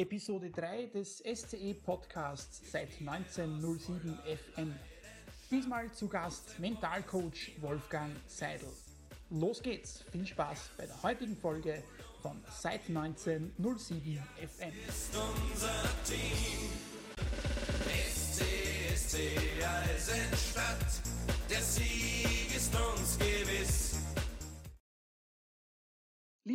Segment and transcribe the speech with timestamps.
[0.00, 4.74] Episode 3 des SCE Podcasts seit 1907 FM.
[5.50, 8.70] Diesmal zu Gast Mentalcoach Wolfgang Seidel.
[9.28, 11.82] Los geht's, viel Spaß bei der heutigen Folge
[12.22, 14.72] von seit 1907 FM.
[14.88, 16.70] Ist unser Team.
[18.08, 18.42] SC,
[18.96, 19.16] SC,
[19.62, 20.78] Eisenstadt,
[21.50, 23.89] der Sieg ist uns gewiss.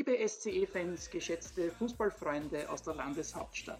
[0.05, 3.80] Liebe SCE-Fans, geschätzte Fußballfreunde aus der Landeshauptstadt.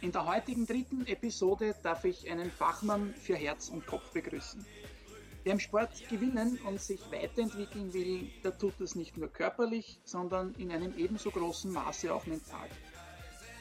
[0.00, 4.64] In der heutigen dritten Episode darf ich einen Fachmann für Herz und Kopf begrüßen.
[5.44, 10.54] Wer im Sport gewinnen und sich weiterentwickeln will, der tut es nicht nur körperlich, sondern
[10.54, 12.68] in einem ebenso großen Maße auch mental.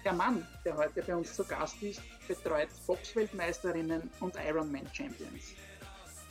[0.05, 5.53] Der Mann, der heute bei uns zu Gast ist, betreut Boxweltmeisterinnen und Ironman-Champions.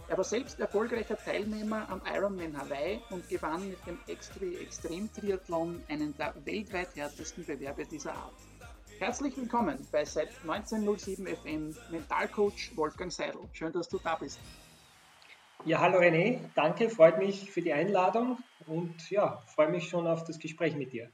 [0.06, 5.82] Er war selbst erfolgreicher Teilnehmer am Ironman Hawaii und gewann mit dem Extreme Extrem Triathlon
[5.88, 8.34] einen der weltweit härtesten Bewerbe dieser Art.
[8.98, 13.40] Herzlich willkommen bei seit 1907 FM Mentalcoach Wolfgang Seidel.
[13.52, 14.38] Schön, dass du da bist.
[15.64, 20.24] Ja, hallo René, danke, freut mich für die Einladung und ja, freue mich schon auf
[20.24, 21.10] das Gespräch mit dir.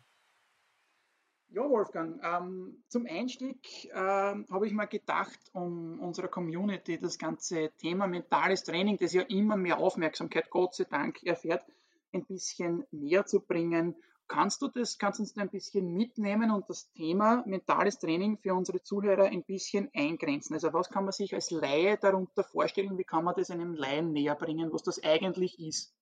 [1.53, 7.73] Ja, Wolfgang, ähm, zum Einstieg ähm, habe ich mal gedacht, um unserer Community das ganze
[7.77, 11.65] Thema mentales Training, das ja immer mehr Aufmerksamkeit, Gott sei Dank, erfährt,
[12.13, 13.97] ein bisschen näher zu bringen.
[14.29, 18.55] Kannst du das, kannst du uns ein bisschen mitnehmen und das Thema mentales Training für
[18.55, 20.55] unsere Zuhörer ein bisschen eingrenzen?
[20.55, 22.97] Also was kann man sich als Laie darunter vorstellen?
[22.97, 25.93] Wie kann man das einem Laien näher bringen, was das eigentlich ist?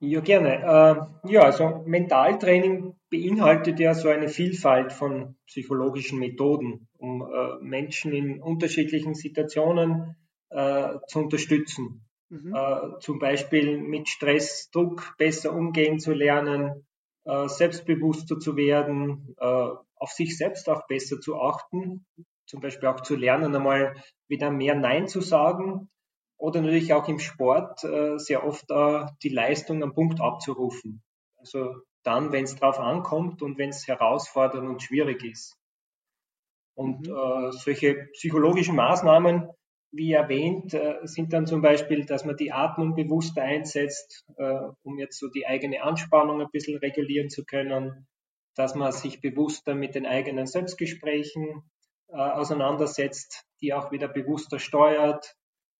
[0.00, 1.08] Ja, gerne.
[1.24, 8.12] Äh, ja, also Mentaltraining beinhaltet ja so eine Vielfalt von psychologischen Methoden, um äh, Menschen
[8.12, 10.16] in unterschiedlichen Situationen
[10.50, 12.06] äh, zu unterstützen.
[12.28, 12.54] Mhm.
[12.54, 16.86] Äh, zum Beispiel mit Stress, Druck besser umgehen zu lernen,
[17.26, 22.04] selbstbewusster zu werden, auf sich selbst auch besser zu achten,
[22.44, 23.94] zum Beispiel auch zu lernen, einmal
[24.28, 25.88] wieder mehr Nein zu sagen
[26.44, 31.02] oder natürlich auch im Sport äh, sehr oft äh, die Leistung am Punkt abzurufen.
[31.38, 35.56] Also dann, wenn es drauf ankommt und wenn es herausfordernd und schwierig ist.
[36.74, 37.14] Und mhm.
[37.14, 39.48] äh, solche psychologischen Maßnahmen,
[39.90, 44.98] wie erwähnt, äh, sind dann zum Beispiel, dass man die Atmung bewusster einsetzt, äh, um
[44.98, 48.06] jetzt so die eigene Anspannung ein bisschen regulieren zu können,
[48.54, 51.62] dass man sich bewusster mit den eigenen Selbstgesprächen
[52.06, 55.34] auseinandersetzt, die auch wieder bewusster steuert,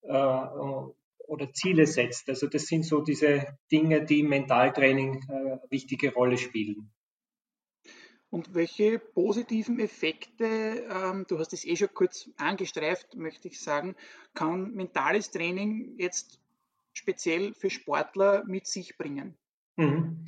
[0.06, 2.28] oder Ziele setzt.
[2.28, 6.90] Also das sind so diese Dinge, die im Mentaltraining eine äh, wichtige Rolle spielen.
[8.30, 13.94] Und welche positiven Effekte, ähm, du hast es eh schon kurz angestreift, möchte ich sagen,
[14.34, 16.40] kann mentales Training jetzt
[16.92, 19.36] speziell für Sportler mit sich bringen?
[19.76, 20.24] Mhm.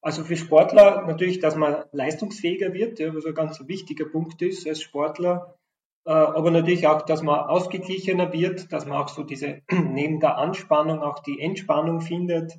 [0.00, 4.66] Also für Sportler natürlich, dass man leistungsfähiger wird, ja, was ein ganz wichtiger Punkt ist
[4.68, 5.58] als Sportler.
[6.06, 10.36] Äh, aber natürlich auch, dass man ausgeglichener wird, dass man auch so diese neben der
[10.36, 12.52] Anspannung auch die Entspannung findet,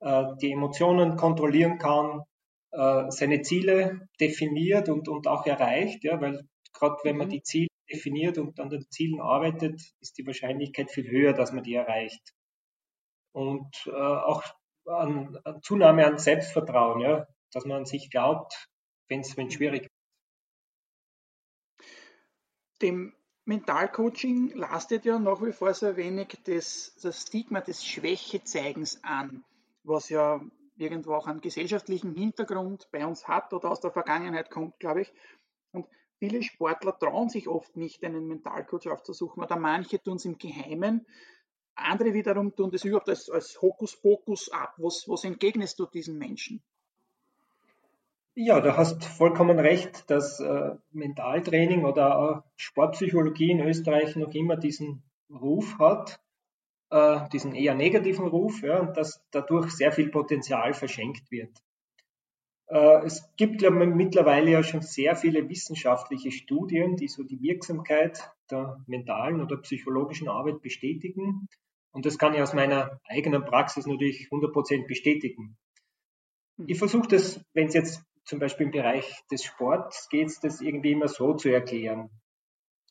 [0.00, 2.22] äh, die Emotionen kontrollieren kann,
[2.72, 7.32] äh, seine Ziele definiert und, und auch erreicht, ja, weil gerade wenn man mhm.
[7.32, 11.62] die Ziele definiert und an den Zielen arbeitet, ist die Wahrscheinlichkeit viel höher, dass man
[11.62, 12.32] die erreicht.
[13.32, 14.42] Und auch
[14.86, 18.68] an, an Zunahme an Selbstvertrauen, ja, dass man an sich glaubt,
[19.08, 19.88] wenn es schwierig
[22.82, 23.14] dem
[23.44, 29.44] Mentalcoaching lastet ja nach wie vor so wenig das, das Stigma des Schwächezeigens an,
[29.84, 30.40] was ja
[30.76, 35.12] irgendwo auch einen gesellschaftlichen Hintergrund bei uns hat oder aus der Vergangenheit kommt, glaube ich.
[35.72, 35.86] Und
[36.18, 41.06] viele Sportler trauen sich oft nicht, einen Mentalcoach aufzusuchen oder manche tun es im Geheimen.
[41.76, 44.74] Andere wiederum tun das überhaupt als, als Hokuspokus ab.
[44.78, 46.62] Was, was entgegnest du diesen Menschen?
[48.38, 54.58] Ja, du hast vollkommen recht, dass äh, Mentaltraining oder auch Sportpsychologie in Österreich noch immer
[54.58, 56.20] diesen Ruf hat,
[56.90, 61.62] äh, diesen eher negativen Ruf, ja, und dass dadurch sehr viel Potenzial verschenkt wird.
[62.66, 68.30] Äh, es gibt ja mittlerweile ja schon sehr viele wissenschaftliche Studien, die so die Wirksamkeit
[68.50, 71.48] der mentalen oder psychologischen Arbeit bestätigen.
[71.90, 75.56] Und das kann ich aus meiner eigenen Praxis natürlich 100% bestätigen.
[76.58, 76.76] Ich hm.
[76.76, 80.92] versuche das, wenn es jetzt zum Beispiel im Bereich des Sports geht es das irgendwie
[80.92, 82.10] immer so zu erklären.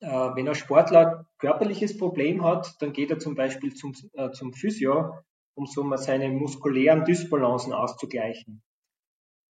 [0.01, 4.53] Äh, wenn ein Sportler körperliches Problem hat, dann geht er zum Beispiel zum, äh, zum
[4.53, 5.19] Physio,
[5.55, 8.61] um so mal seine muskulären Dysbalancen auszugleichen.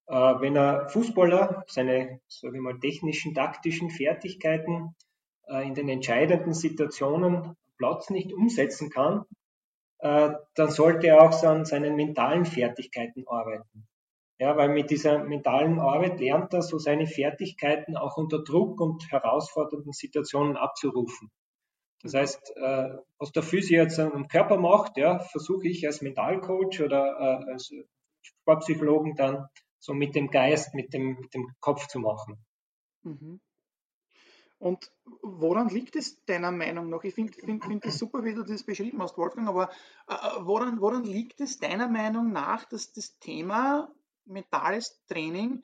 [0.07, 4.95] Äh, wenn ein Fußballer seine, ich mal, technischen, taktischen Fertigkeiten
[5.47, 9.25] äh, in den entscheidenden Situationen Platz nicht umsetzen kann,
[9.99, 13.87] äh, dann sollte er auch an seinen mentalen Fertigkeiten arbeiten.
[14.37, 19.09] Ja, weil mit dieser mentalen Arbeit lernt er so seine Fertigkeiten auch unter Druck und
[19.09, 21.31] herausfordernden Situationen abzurufen.
[22.01, 22.17] Das mhm.
[22.17, 27.17] heißt, äh, was der Physio jetzt am Körper macht, ja, versuche ich als Mentalcoach oder
[27.47, 27.73] äh, als
[28.21, 29.47] Sportpsychologen dann
[29.79, 32.37] so mit dem Geist, mit dem, mit dem Kopf zu machen.
[33.03, 33.39] Mhm.
[34.57, 34.91] Und
[35.21, 37.03] woran liegt es deiner Meinung nach?
[37.03, 39.69] Ich finde find, find das super, wie du das beschrieben hast, Wolfgang, aber
[40.07, 43.93] äh, woran, woran liegt es deiner Meinung nach, dass das Thema
[44.25, 45.63] mentales Training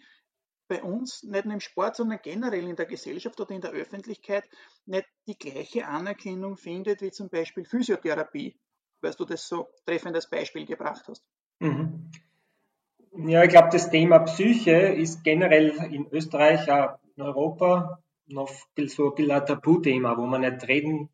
[0.67, 4.47] bei uns, nicht nur im Sport, sondern generell in der Gesellschaft oder in der Öffentlichkeit,
[4.85, 8.57] nicht die gleiche Anerkennung findet wie zum Beispiel Physiotherapie,
[9.01, 11.25] weil du das so treffend als Beispiel gebracht hast?
[11.59, 12.09] Mhm.
[13.27, 16.65] Ja, ich glaube, das Thema Psyche ist generell in Österreich,
[17.15, 21.09] in Europa noch so ein bisschen ein Tabuthema, wo man nicht reden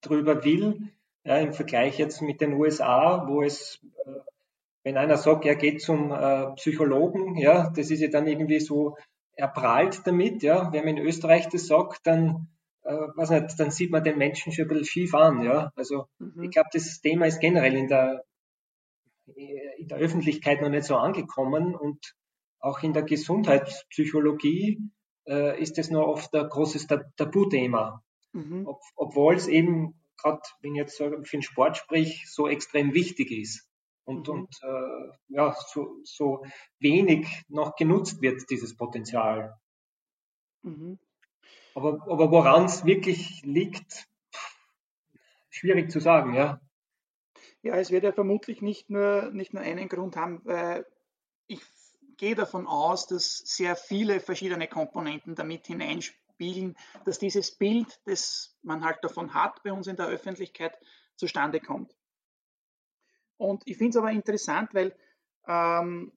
[0.00, 0.92] drüber will,
[1.24, 4.20] ja, im Vergleich jetzt mit den USA, wo es, äh,
[4.84, 8.96] wenn einer sagt, er geht zum äh, Psychologen, ja, das ist ja dann irgendwie so,
[9.34, 12.48] er prahlt damit, ja, wenn man in Österreich das sagt, dann,
[12.82, 16.06] äh, weiß nicht, dann sieht man den Menschen schon ein bisschen schief an, ja, also
[16.18, 16.44] mhm.
[16.44, 18.24] ich glaube, das Thema ist generell in der,
[19.26, 22.14] in der Öffentlichkeit noch nicht so angekommen und
[22.58, 24.80] auch in der Gesundheitspsychologie
[25.26, 26.86] äh, ist es noch oft ein großes
[27.16, 28.02] Tabuthema.
[28.32, 28.66] Mhm.
[28.66, 33.30] Ob, obwohl es eben, gerade wenn ich jetzt für den Sport sprich, so extrem wichtig
[33.30, 33.71] ist
[34.04, 34.34] und, mhm.
[34.34, 36.44] und äh, ja, so, so
[36.78, 39.56] wenig noch genutzt wird, dieses Potenzial.
[40.62, 40.98] Mhm.
[41.74, 44.08] Aber, aber woran es wirklich liegt,
[45.50, 46.60] schwierig zu sagen, ja.
[47.62, 50.84] Ja, es wird ja vermutlich nicht nur, nicht nur einen Grund haben, weil
[51.46, 51.60] ich
[52.16, 58.84] gehe davon aus, dass sehr viele verschiedene Komponenten damit hineinspielen, dass dieses Bild, das man
[58.84, 60.76] halt davon hat bei uns in der Öffentlichkeit,
[61.16, 61.94] zustande kommt.
[63.42, 64.94] Und ich finde es aber interessant, weil
[65.48, 66.12] ähm,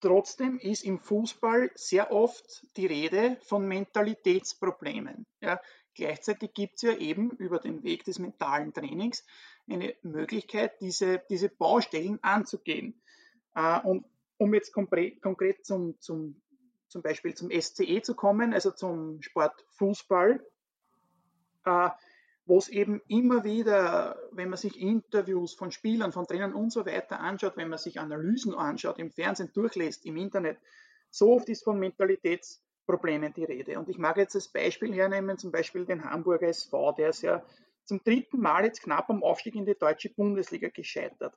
[0.00, 5.26] trotzdem ist im Fußball sehr oft die Rede von Mentalitätsproblemen.
[5.40, 5.60] Ja,
[5.94, 9.26] gleichzeitig gibt es ja eben über den Weg des mentalen Trainings
[9.68, 12.98] eine Möglichkeit, diese, diese Baustellen anzugehen.
[13.54, 14.06] Äh, und
[14.38, 16.40] um jetzt konkret, zum, zum,
[16.88, 20.42] zum Beispiel zum SCE zu kommen, also zum Sport Fußball,
[21.66, 21.90] äh,
[22.46, 26.84] wo es eben immer wieder, wenn man sich Interviews von Spielern, von Trainern und so
[26.84, 30.58] weiter anschaut, wenn man sich Analysen anschaut, im Fernsehen durchlässt, im Internet,
[31.10, 33.78] so oft ist von Mentalitätsproblemen die Rede.
[33.78, 37.42] Und ich mag jetzt als Beispiel hernehmen, zum Beispiel den Hamburger SV, der ist ja
[37.84, 41.34] zum dritten Mal jetzt knapp am Aufstieg in die deutsche Bundesliga gescheitert.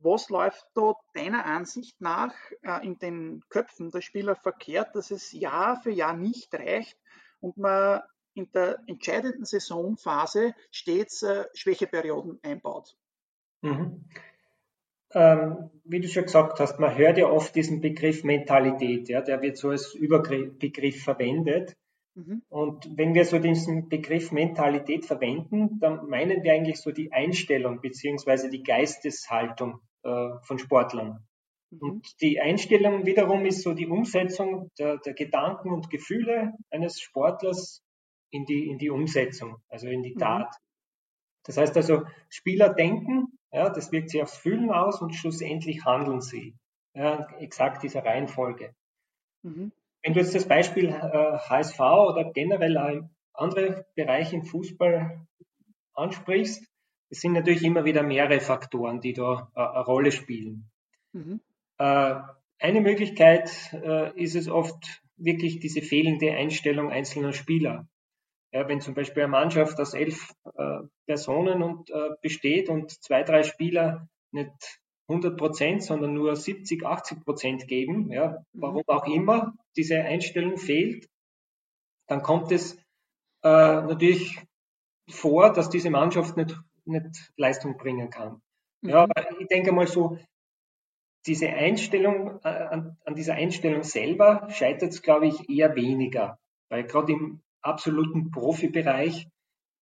[0.00, 5.32] Was läuft da deiner Ansicht nach äh, in den Köpfen der Spieler verkehrt, dass es
[5.32, 6.96] Jahr für Jahr nicht reicht
[7.40, 8.02] und man
[8.34, 12.96] in der entscheidenden Saisonphase stets äh, Schwächeperioden einbaut?
[13.62, 14.04] Mhm.
[15.14, 19.40] Ähm, wie du schon gesagt hast, man hört ja oft diesen Begriff Mentalität, ja, der
[19.40, 21.76] wird so als Überbegriff verwendet.
[22.14, 22.42] Mhm.
[22.48, 27.80] Und wenn wir so diesen Begriff Mentalität verwenden, dann meinen wir eigentlich so die Einstellung
[27.80, 31.26] beziehungsweise die Geisteshaltung äh, von Sportlern.
[31.70, 31.78] Mhm.
[31.80, 37.82] Und die Einstellung wiederum ist so die Umsetzung der, der, Gedanken und Gefühle eines Sportlers
[38.30, 40.18] in die, in die Umsetzung, also in die mhm.
[40.18, 40.56] Tat.
[41.44, 46.20] Das heißt also, Spieler denken, ja, das wirkt sich aufs Fühlen aus und schlussendlich handeln
[46.20, 46.54] sie.
[46.94, 48.74] Ja, exakt dieser Reihenfolge.
[49.42, 49.72] Mhm.
[50.02, 55.26] Wenn du jetzt das Beispiel äh, HSV oder generell andere Bereiche im Fußball
[55.94, 56.64] ansprichst,
[57.10, 60.70] es sind natürlich immer wieder mehrere Faktoren, die da äh, eine Rolle spielen.
[61.12, 61.40] Mhm.
[61.78, 62.14] Äh,
[62.58, 67.88] eine Möglichkeit äh, ist es oft wirklich diese fehlende Einstellung einzelner Spieler.
[68.52, 73.22] Ja, wenn zum Beispiel eine Mannschaft aus elf äh, Personen und, äh, besteht und zwei,
[73.22, 78.60] drei Spieler nicht 100 Prozent, sondern nur 70, 80 Prozent geben, ja, mhm.
[78.60, 81.08] warum auch immer diese Einstellung fehlt,
[82.06, 82.74] dann kommt es
[83.42, 84.38] äh, natürlich
[85.10, 88.40] vor, dass diese Mannschaft nicht nicht Leistung bringen kann.
[88.82, 88.90] Mhm.
[88.90, 90.18] Ja, aber ich denke mal so,
[91.26, 96.38] diese Einstellung, äh, an, an dieser Einstellung selber scheitert es, glaube ich, eher weniger.
[96.70, 99.28] Weil gerade im absoluten Profibereich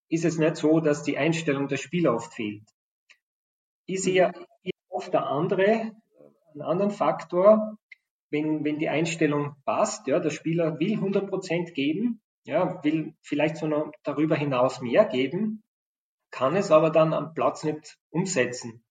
[0.08, 2.64] ist es nicht so, dass die Einstellung der Spieler oft fehlt.
[3.86, 4.70] Ich sehe mhm.
[4.88, 5.92] oft der andere,
[6.52, 7.78] einen anderen Faktor,
[8.30, 13.56] wenn, wenn die Einstellung passt, ja, der Spieler will 100 Prozent geben, ja, will vielleicht
[13.56, 15.62] so noch darüber hinaus mehr geben,
[16.30, 18.84] kann es aber dann am Platz nicht umsetzen,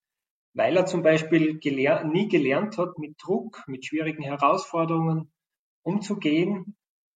[0.54, 5.32] weil er zum Beispiel gelernt, nie gelernt hat, mit Druck, mit schwierigen Herausforderungen
[5.84, 6.75] umzugehen.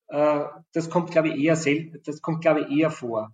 [0.09, 3.33] Äh, das kommt, glaube ich, eher selten, das kommt, glaube ich, eher vor.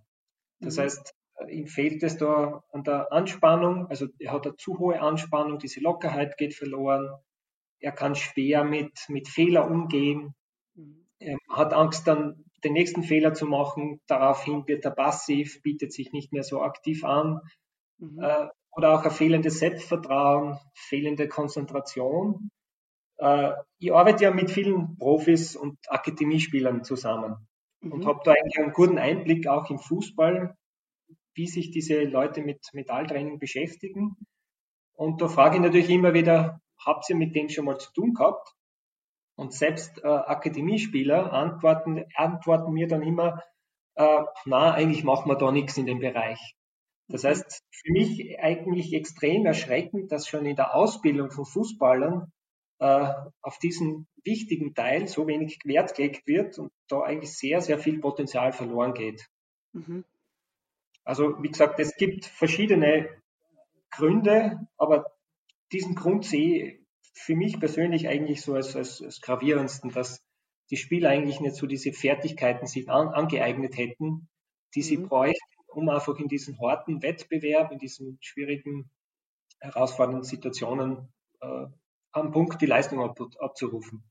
[0.60, 0.82] Das mhm.
[0.82, 5.00] heißt, äh, ihm fehlt es da an der Anspannung, also er hat eine zu hohe
[5.00, 7.10] Anspannung, diese Lockerheit geht verloren.
[7.80, 10.34] er kann schwer mit, mit Fehler umgehen,
[10.74, 11.06] mhm.
[11.18, 16.12] er hat Angst dann den nächsten Fehler zu machen, daraufhin wird er passiv, bietet sich
[16.12, 17.40] nicht mehr so aktiv an.
[17.98, 18.22] Mhm.
[18.22, 22.50] Äh, oder auch ein fehlendes Selbstvertrauen, fehlende Konzentration.
[23.18, 27.48] Äh, ich arbeite ja mit vielen Profis und Akademiespielern zusammen
[27.80, 27.92] mhm.
[27.92, 30.56] und habe da eigentlich einen guten Einblick auch im Fußball,
[31.34, 34.16] wie sich diese Leute mit Metalltraining beschäftigen.
[34.94, 38.14] Und da frage ich natürlich immer wieder, habt ihr mit denen schon mal zu tun
[38.14, 38.54] gehabt?
[39.36, 43.42] Und selbst äh, Akademiespieler antworten, antworten mir dann immer,
[43.96, 46.56] äh, na, eigentlich machen wir da nichts in dem Bereich.
[47.08, 47.28] Das mhm.
[47.28, 52.32] heißt, für mich eigentlich extrem erschreckend, dass schon in der Ausbildung von Fußballern
[52.78, 57.98] auf diesen wichtigen Teil so wenig Wert gelegt wird und da eigentlich sehr, sehr viel
[58.00, 59.26] Potenzial verloren geht.
[59.72, 60.04] Mhm.
[61.04, 63.08] Also wie gesagt, es gibt verschiedene
[63.90, 65.06] Gründe, aber
[65.72, 66.80] diesen Grund sehe
[67.14, 70.22] für mich persönlich eigentlich so als, als, als gravierendsten, dass
[70.70, 74.28] die Spieler eigentlich nicht so diese Fertigkeiten sich an, angeeignet hätten,
[74.74, 75.08] die sie mhm.
[75.08, 78.90] bräuchten, um einfach in diesen harten Wettbewerb, in diesen schwierigen,
[79.60, 81.08] herausfordernden Situationen
[81.40, 81.66] äh,
[82.16, 84.02] am Punkt die Leistung ab, abzurufen.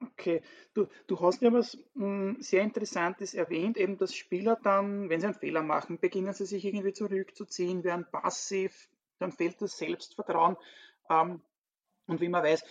[0.00, 0.42] Okay,
[0.74, 5.20] du, du hast ja was mh, hm, sehr Interessantes erwähnt, eben dass Spieler dann, wenn
[5.20, 8.88] sie einen Fehler machen, beginnen sie sich irgendwie zurückzuziehen, werden passiv,
[9.18, 10.56] dann fehlt das Selbstvertrauen.
[11.10, 11.40] Ähm,
[12.06, 12.62] und wie man weiß,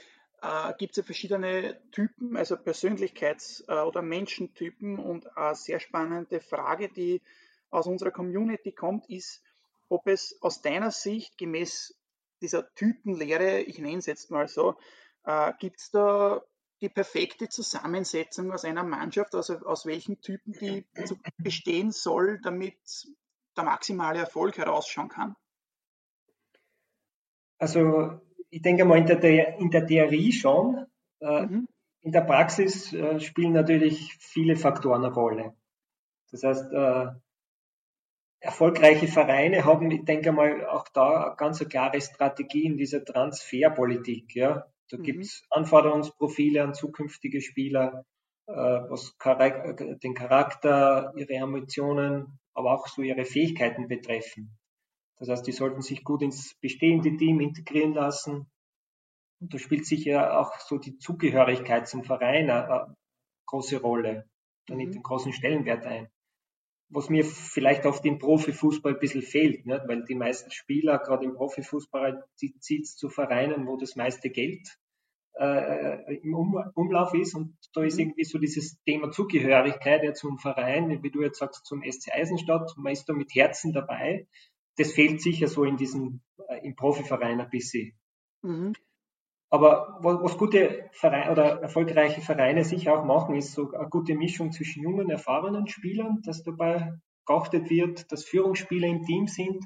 [0.41, 4.97] äh, gibt es ja verschiedene Typen, also Persönlichkeits- äh, oder Menschentypen.
[4.99, 7.21] Und eine sehr spannende Frage, die
[7.69, 9.43] aus unserer Community kommt, ist,
[9.89, 11.97] ob es aus deiner Sicht gemäß
[12.41, 14.75] dieser Typenlehre, ich nenne es jetzt mal so,
[15.23, 16.41] äh, gibt es da
[16.81, 20.85] die perfekte Zusammensetzung aus einer Mannschaft, also aus welchen Typen die
[21.37, 22.77] bestehen soll, damit
[23.55, 25.35] der maximale Erfolg herausschauen kann?
[27.57, 30.85] Also ich denke mal in der, in der Theorie schon.
[31.19, 31.67] Äh, mhm.
[32.01, 35.55] In der Praxis äh, spielen natürlich viele Faktoren eine Rolle.
[36.31, 37.07] Das heißt, äh,
[38.39, 44.35] erfolgreiche Vereine haben, ich denke mal, auch da ganz eine klare Strategie in dieser Transferpolitik.
[44.35, 44.67] Ja?
[44.89, 45.03] Da mhm.
[45.03, 48.05] gibt es Anforderungsprofile an zukünftige Spieler,
[48.45, 54.57] was den Charakter, ihre Ambitionen, aber auch so ihre Fähigkeiten betreffen.
[55.17, 58.49] Das heißt, die sollten sich gut ins bestehende Team integrieren lassen.
[59.39, 62.95] Und da spielt sicher auch so die Zugehörigkeit zum Verein eine
[63.47, 64.29] große Rolle.
[64.67, 64.97] Da nimmt mhm.
[64.97, 66.07] einen großen Stellenwert ein.
[66.89, 69.83] Was mir vielleicht auf dem Profifußball ein bisschen fehlt, ne?
[69.87, 74.77] weil die meisten Spieler, gerade im Profifußball, zieht zu Vereinen, wo das meiste Geld
[75.37, 77.35] äh, im um Umlauf ist.
[77.35, 78.01] Und da ist mhm.
[78.01, 82.73] irgendwie so dieses Thema Zugehörigkeit ja, zum Verein, wie du jetzt sagst, zum SC Eisenstadt.
[82.77, 84.27] Man ist da mit Herzen dabei
[84.77, 87.93] das fehlt sicher so in diesem, äh, im Profiverein ein bisschen.
[88.43, 88.73] Mhm.
[89.49, 94.51] Aber was, gute Vereine oder erfolgreiche Vereine sicher auch machen, ist so eine gute Mischung
[94.51, 96.93] zwischen jungen, erfahrenen Spielern, dass dabei
[97.25, 99.63] geachtet wird, dass Führungsspieler im Team sind.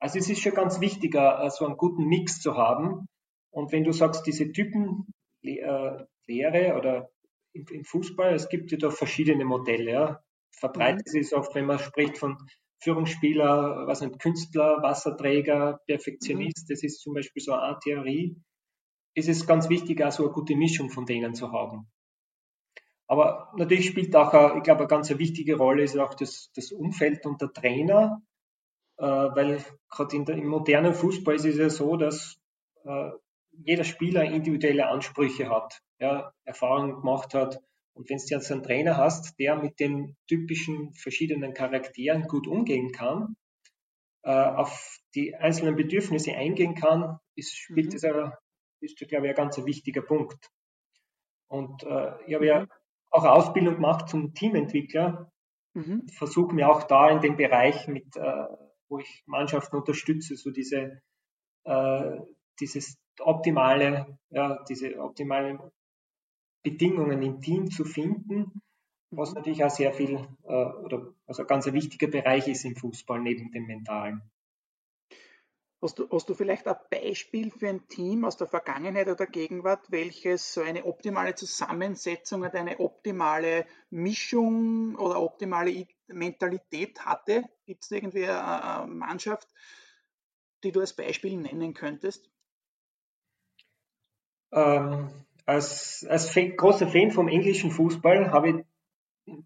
[0.00, 3.06] Also es ist schon ganz wichtig, äh, so einen guten Mix zu haben.
[3.50, 5.06] Und wenn du sagst, diese Typen
[5.42, 7.10] äh, Lehre oder
[7.52, 9.90] im, im, Fußball, es gibt ja da verschiedene Modelle.
[9.90, 10.20] Ja.
[10.52, 11.20] Verbreitet mhm.
[11.20, 12.36] ist oft, wenn man spricht von
[12.82, 16.72] Führungsspieler, was sind Künstler, Wasserträger, Perfektionist, mhm.
[16.72, 18.36] das ist zum Beispiel so eine Theorie,
[19.14, 21.86] ist es ganz wichtig, auch so eine gute Mischung von denen zu haben.
[23.06, 26.70] Aber natürlich spielt auch, eine, ich glaube, eine ganz wichtige Rolle ist auch das, das
[26.70, 28.22] Umfeld und der Trainer,
[28.98, 32.38] äh, weil gerade im modernen Fußball ist es ja so, dass
[32.84, 33.10] äh,
[33.52, 37.60] jeder Spieler individuelle Ansprüche hat, ja, Erfahrungen gemacht hat,
[38.00, 42.92] und wenn du jetzt einen Trainer hast, der mit den typischen verschiedenen Charakteren gut umgehen
[42.92, 43.36] kann,
[44.22, 47.90] äh, auf die einzelnen Bedürfnisse eingehen kann, ist, spielt mhm.
[47.90, 48.38] das aber,
[48.80, 50.50] ist, glaube ich, ein ganz wichtiger Punkt.
[51.48, 52.68] Und äh, ich habe ja mhm.
[53.10, 55.30] auch eine Ausbildung gemacht zum Teamentwickler.
[55.74, 56.08] Mhm.
[56.08, 58.46] Versuche mir auch da in dem Bereich mit, äh,
[58.88, 61.00] wo ich Mannschaften unterstütze, so diese,
[61.64, 62.18] äh,
[62.60, 65.72] dieses optimale, ja, diese optimale
[66.62, 68.62] Bedingungen im Team zu finden,
[69.10, 69.36] was mhm.
[69.36, 73.50] natürlich auch sehr viel äh, oder also ein ganz wichtiger Bereich ist im Fußball neben
[73.50, 74.22] dem Mentalen.
[75.82, 79.90] Hast du, hast du vielleicht ein Beispiel für ein Team aus der Vergangenheit oder Gegenwart,
[79.90, 87.44] welches so eine optimale Zusammensetzung und eine optimale Mischung oder optimale Mentalität hatte?
[87.64, 89.48] Gibt es irgendwie eine Mannschaft,
[90.64, 92.30] die du als Beispiel nennen könntest?
[94.52, 95.08] Ähm,
[95.46, 98.56] als, als Fan, großer Fan vom englischen Fußball habe ich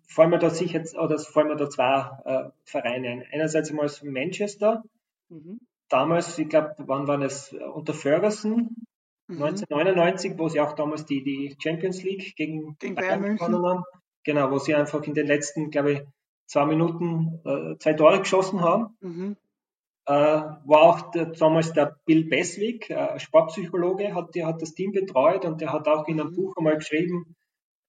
[0.09, 3.25] fallen mir da sicher oder fallen mir da zwei äh, Vereine ein.
[3.33, 4.83] Einerseits einmal aus Manchester.
[5.29, 5.61] Mhm.
[5.89, 8.75] Damals, ich glaube, wann war es unter Ferguson,
[9.29, 9.43] mhm.
[9.43, 13.85] 1999, wo sie auch damals die, die Champions League gegen, gegen Bayern, Bayern München haben.
[14.25, 16.03] Genau, wo sie einfach in den letzten, glaube ich,
[16.47, 18.97] zwei Minuten äh, zwei Tore geschossen haben.
[19.01, 19.37] Mhm.
[20.07, 24.93] Äh, war auch der, damals der Bill Beswick, äh, Sportpsychologe, hat, der hat das Team
[24.93, 26.37] betreut und der hat auch in einem mhm.
[26.37, 27.35] Buch einmal geschrieben,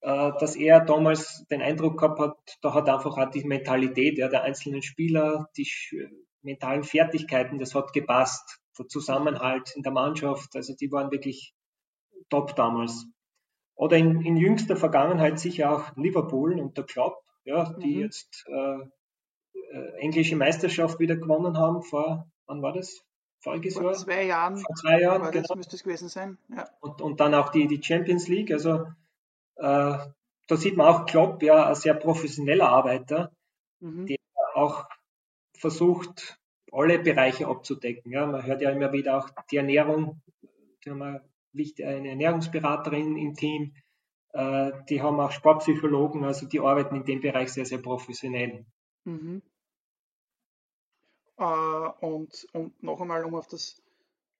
[0.00, 4.28] äh, dass er damals den Eindruck gehabt hat, da hat einfach auch die Mentalität ja,
[4.28, 5.68] der einzelnen Spieler, die
[6.46, 8.60] mentalen Fertigkeiten, das hat gepasst.
[8.78, 11.54] Der Zusammenhalt in der Mannschaft, also die waren wirklich
[12.30, 13.06] top damals.
[13.74, 18.00] Oder in, in jüngster Vergangenheit sicher auch Liverpool und der Klopp, ja, die mhm.
[18.02, 18.78] jetzt äh,
[19.72, 23.02] äh, englische Meisterschaft wieder gewonnen haben vor, wann war das?
[23.40, 23.94] Voriges vor Jahr?
[23.94, 24.56] zwei Jahren.
[24.56, 25.46] Vor zwei Jahren, genau.
[25.46, 26.38] Das müsste es gewesen sein.
[26.48, 26.68] Ja.
[26.80, 28.50] Und, und dann auch die, die Champions League.
[28.50, 28.86] Also
[29.56, 29.98] äh,
[30.48, 33.30] da sieht man auch Klopp, ja, ein sehr professioneller Arbeiter,
[33.80, 34.06] mhm.
[34.06, 34.16] der
[34.54, 34.86] auch
[35.58, 36.38] versucht,
[36.72, 38.12] alle Bereiche abzudecken.
[38.12, 38.26] Ja.
[38.26, 40.20] Man hört ja immer wieder auch die Ernährung,
[40.84, 41.22] die haben eine,
[41.54, 43.74] eine Ernährungsberaterin im Team,
[44.32, 48.66] äh, die haben auch Sportpsychologen, also die arbeiten in dem Bereich sehr, sehr professionell.
[49.04, 49.42] Mhm.
[51.38, 53.82] Äh, und, und noch einmal, um auf das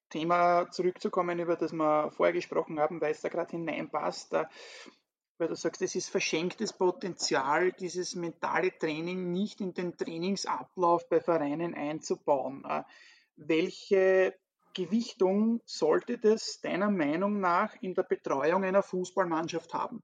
[0.08, 4.48] Thema zurückzukommen, über das wir vorher gesprochen haben, weil es da gerade hineinpasst, da,
[5.38, 11.20] weil du sagst, es ist verschenktes Potenzial, dieses mentale Training nicht in den Trainingsablauf bei
[11.20, 12.64] Vereinen einzubauen.
[12.64, 12.82] Äh,
[13.36, 14.34] welche
[14.74, 20.02] Gewichtung sollte das deiner Meinung nach in der Betreuung einer Fußballmannschaft haben?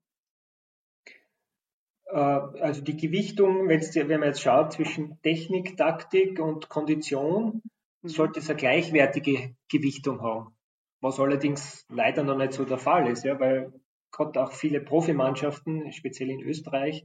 [2.07, 7.63] Äh, also die Gewichtung, wenn man jetzt schaut zwischen Technik, Taktik und Kondition,
[8.03, 8.09] mhm.
[8.09, 10.55] sollte es eine gleichwertige Gewichtung haben.
[11.01, 13.73] Was allerdings leider noch nicht so der Fall ist, ja, weil
[14.13, 17.05] gerade auch viele Profimannschaften, speziell in Österreich,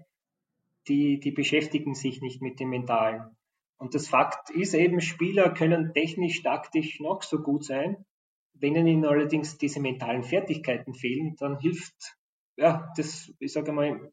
[0.87, 3.35] die, die beschäftigen sich nicht mit dem Mentalen.
[3.77, 8.05] Und das Fakt ist eben, Spieler können technisch, taktisch noch so gut sein.
[8.53, 12.17] Wenn ihnen allerdings diese mentalen Fertigkeiten fehlen, dann hilft,
[12.55, 14.11] ja, das, ich sage mal,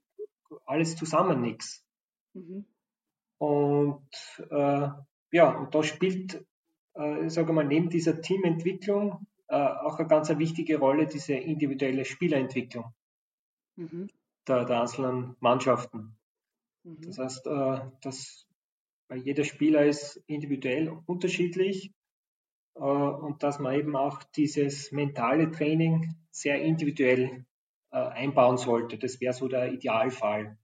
[0.66, 1.84] alles zusammen nichts.
[2.34, 2.66] Mhm.
[3.38, 4.08] Und
[4.50, 4.88] äh,
[5.32, 6.46] ja, und da spielt,
[6.94, 12.92] äh, sage mal, neben dieser Teamentwicklung auch eine ganz wichtige Rolle diese individuelle Spielerentwicklung
[13.76, 14.08] mhm.
[14.46, 16.16] der, der, einzelnen Mannschaften.
[16.82, 17.02] Mhm.
[17.02, 18.46] Das heißt, äh, dass
[19.08, 21.92] weil jeder Spieler ist individuell unterschiedlich
[22.74, 27.44] äh, und dass man eben auch dieses mentale Training sehr individuell
[27.90, 28.98] äh, einbauen sollte.
[28.98, 30.58] Das wäre so der Idealfall.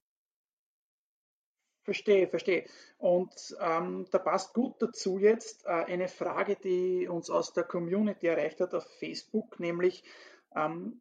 [1.90, 2.66] Verstehe, verstehe.
[2.98, 8.28] Und ähm, da passt gut dazu jetzt äh, eine Frage, die uns aus der Community
[8.28, 10.04] erreicht hat auf Facebook, nämlich
[10.54, 11.00] ähm,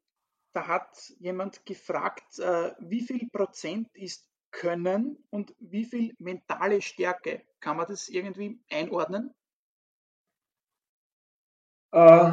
[0.52, 7.43] da hat jemand gefragt, äh, wie viel Prozent ist Können und wie viel mentale Stärke?
[7.60, 9.32] Kann man das irgendwie einordnen?
[11.91, 12.32] Äh,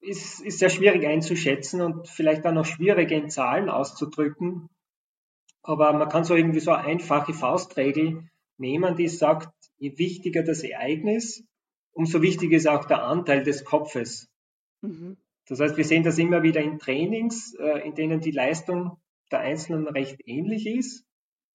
[0.00, 4.70] ist, ist sehr schwierig einzuschätzen und vielleicht auch noch schwierig in Zahlen auszudrücken.
[5.62, 10.62] Aber man kann so irgendwie so eine einfache Faustregel nehmen, die sagt, je wichtiger das
[10.62, 11.44] Ereignis,
[11.92, 14.28] umso wichtiger ist auch der Anteil des Kopfes.
[14.80, 15.16] Mhm.
[15.46, 18.98] Das heißt, wir sehen das immer wieder in Trainings, äh, in denen die Leistung
[19.30, 21.04] der Einzelnen recht ähnlich ist.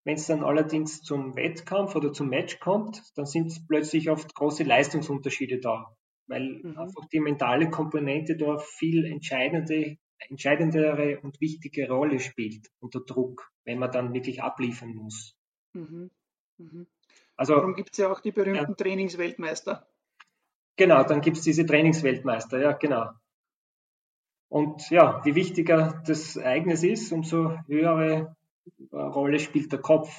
[0.03, 4.63] Wenn es dann allerdings zum Wettkampf oder zum Match kommt, dann sind plötzlich oft große
[4.63, 5.95] Leistungsunterschiede da
[6.27, 6.77] weil mhm.
[6.77, 13.79] einfach die mentale Komponente da viel entscheidende, entscheidendere und wichtige Rolle spielt unter Druck, wenn
[13.79, 15.35] man dann wirklich abliefern muss.
[15.73, 16.11] Mhm.
[16.57, 16.87] Mhm.
[17.35, 18.75] Also, Darum gibt es ja auch die berühmten ja.
[18.75, 19.87] Trainingsweltmeister.
[20.77, 23.09] Genau, dann gibt es diese Trainingsweltmeister, ja, genau.
[24.49, 28.35] Und ja, je wichtiger das Ereignis ist, umso höhere
[28.91, 30.13] äh, Rolle spielt der Kopf.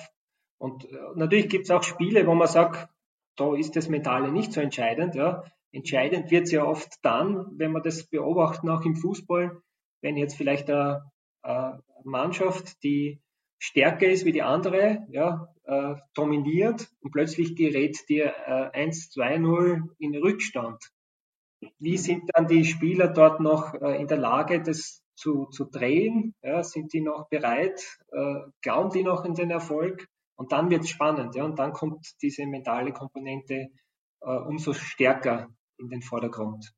[0.59, 2.89] Und äh, natürlich gibt es auch Spiele, wo man sagt,
[3.37, 5.15] da ist das Mentale nicht so entscheidend.
[5.15, 5.45] Ja.
[5.73, 9.61] Entscheidend wird es ja oft dann, wenn man das beobachtet, auch im Fußball,
[10.07, 11.11] wenn jetzt vielleicht eine,
[11.43, 13.21] eine Mannschaft, die
[13.59, 20.15] stärker ist wie die andere, ja, äh, dominiert und plötzlich gerät dir äh, 1-2-0 in
[20.15, 20.81] Rückstand.
[21.81, 21.97] Wie mhm.
[21.97, 26.37] sind dann die Spieler dort noch äh, in der Lage, das zu, zu drehen?
[26.41, 27.99] Ja, sind die noch bereit?
[28.13, 30.07] Äh, glauben die noch in den Erfolg?
[30.37, 33.71] Und dann wird es spannend, ja, und dann kommt diese mentale Komponente
[34.21, 36.76] äh, umso stärker in den Vordergrund.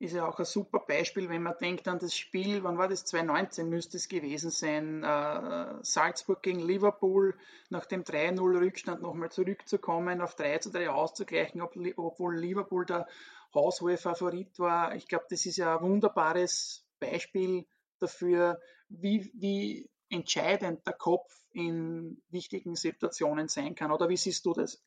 [0.00, 3.04] Ist ja auch ein super Beispiel, wenn man denkt an das Spiel, wann war das?
[3.04, 7.34] 2019 müsste es gewesen sein, äh, Salzburg gegen Liverpool,
[7.68, 13.08] nach dem 3-0-Rückstand nochmal zurückzukommen, auf 3 zu 3 auszugleichen, ob, obwohl Liverpool der
[13.52, 14.94] haushohe Favorit war.
[14.94, 17.66] Ich glaube, das ist ja ein wunderbares Beispiel
[17.98, 23.90] dafür, wie, wie entscheidend der Kopf in wichtigen Situationen sein kann.
[23.90, 24.80] Oder wie siehst du das?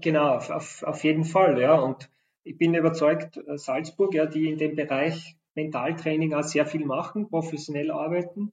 [0.00, 1.74] Genau, auf, auf jeden Fall, ja.
[1.74, 2.10] Und
[2.48, 7.28] ich bin überzeugt, äh, Salzburg, ja, die in dem Bereich Mentaltraining auch sehr viel machen,
[7.28, 8.52] professionell arbeiten,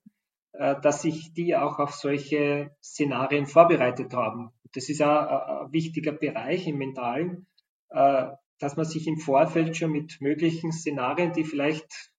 [0.51, 4.51] äh, dass sich die auch auf solche Szenarien vorbereitet haben.
[4.73, 7.47] Das ist auch ein wichtiger Bereich im Mentalen,
[7.89, 8.27] äh,
[8.59, 12.11] dass man sich im Vorfeld schon mit möglichen Szenarien, die vielleicht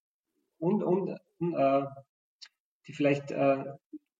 [0.57, 1.83] und, und, äh,
[2.87, 3.65] die vielleicht äh,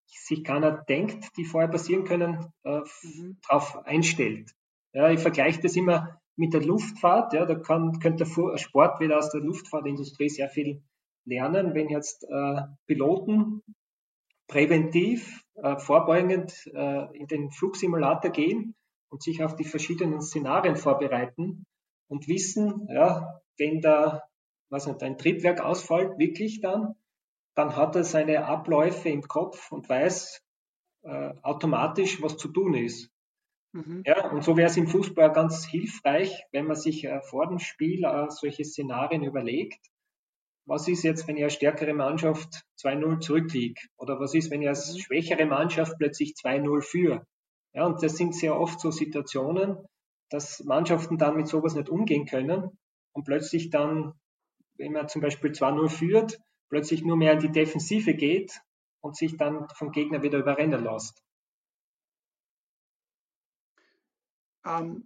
[0.05, 3.37] sich keiner denkt, die vorher passieren können, äh, mhm.
[3.47, 4.51] darauf einstellt.
[4.93, 7.33] Ja, ich vergleiche das immer mit der Luftfahrt.
[7.33, 10.81] Ja, da kann, könnte Sport wieder aus der Luftfahrtindustrie sehr viel
[11.25, 13.61] lernen, wenn jetzt äh, Piloten
[14.47, 18.75] präventiv, äh, vorbeugend äh, in den Flugsimulator gehen
[19.09, 21.65] und sich auf die verschiedenen Szenarien vorbereiten
[22.07, 24.23] und wissen, ja, wenn da
[24.69, 26.95] was nicht, ein Triebwerk ausfällt, wirklich dann,
[27.55, 30.41] dann hat er seine Abläufe im Kopf und weiß
[31.03, 33.09] äh, automatisch, was zu tun ist.
[33.73, 34.03] Mhm.
[34.05, 37.59] Ja, und so wäre es im Fußball ganz hilfreich, wenn man sich äh, vor dem
[37.59, 39.79] Spiel äh, solche Szenarien überlegt.
[40.65, 43.81] Was ist jetzt, wenn ich als stärkere Mannschaft 2-0 zurückliege?
[43.97, 44.99] Oder was ist, wenn ich als mhm.
[44.99, 47.27] schwächere Mannschaft plötzlich 2-0 führe?
[47.73, 49.77] Ja, und das sind sehr oft so Situationen,
[50.29, 52.77] dass Mannschaften dann mit sowas nicht umgehen können
[53.13, 54.13] und plötzlich dann,
[54.77, 58.59] wenn man zum Beispiel 2-0 führt, plötzlich nur mehr in die Defensive geht
[59.01, 61.21] und sich dann vom Gegner wieder überrennen lässt.
[64.67, 65.05] Ähm,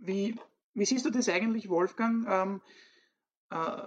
[0.00, 0.38] wie,
[0.74, 2.26] wie, siehst du das eigentlich, Wolfgang?
[2.28, 2.62] Ähm,
[3.50, 3.82] äh,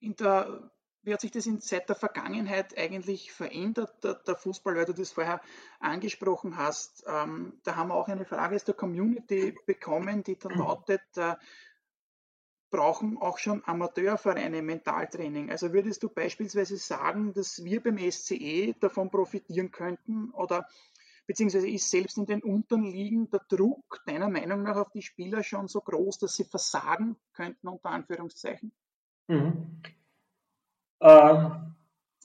[0.00, 0.70] der,
[1.02, 4.94] wie hat sich das in, seit der Vergangenheit eigentlich verändert, der, der, Fußball, weil du
[4.94, 5.40] das vorher
[5.80, 7.04] angesprochen hast?
[7.06, 11.34] Ähm, da haben wir auch eine Frage aus der Community bekommen, die dann lautet, äh,
[12.70, 15.50] brauchen auch schon Amateurvereine Mentaltraining?
[15.50, 20.66] Also würdest du beispielsweise sagen, dass wir beim SCE davon profitieren könnten oder
[21.26, 25.42] beziehungsweise ist selbst in den unteren Ligen der Druck deiner Meinung nach auf die Spieler
[25.42, 28.72] schon so groß, dass sie versagen könnten, unter Anführungszeichen?
[29.28, 29.82] Mhm.
[31.00, 31.50] Äh,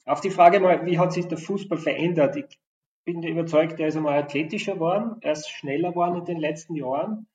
[0.05, 2.35] auf die Frage mal, wie hat sich der Fußball verändert?
[2.35, 2.59] Ich
[3.05, 7.27] bin überzeugt, er ist einmal athletischer geworden, er ist schneller geworden in den letzten Jahren.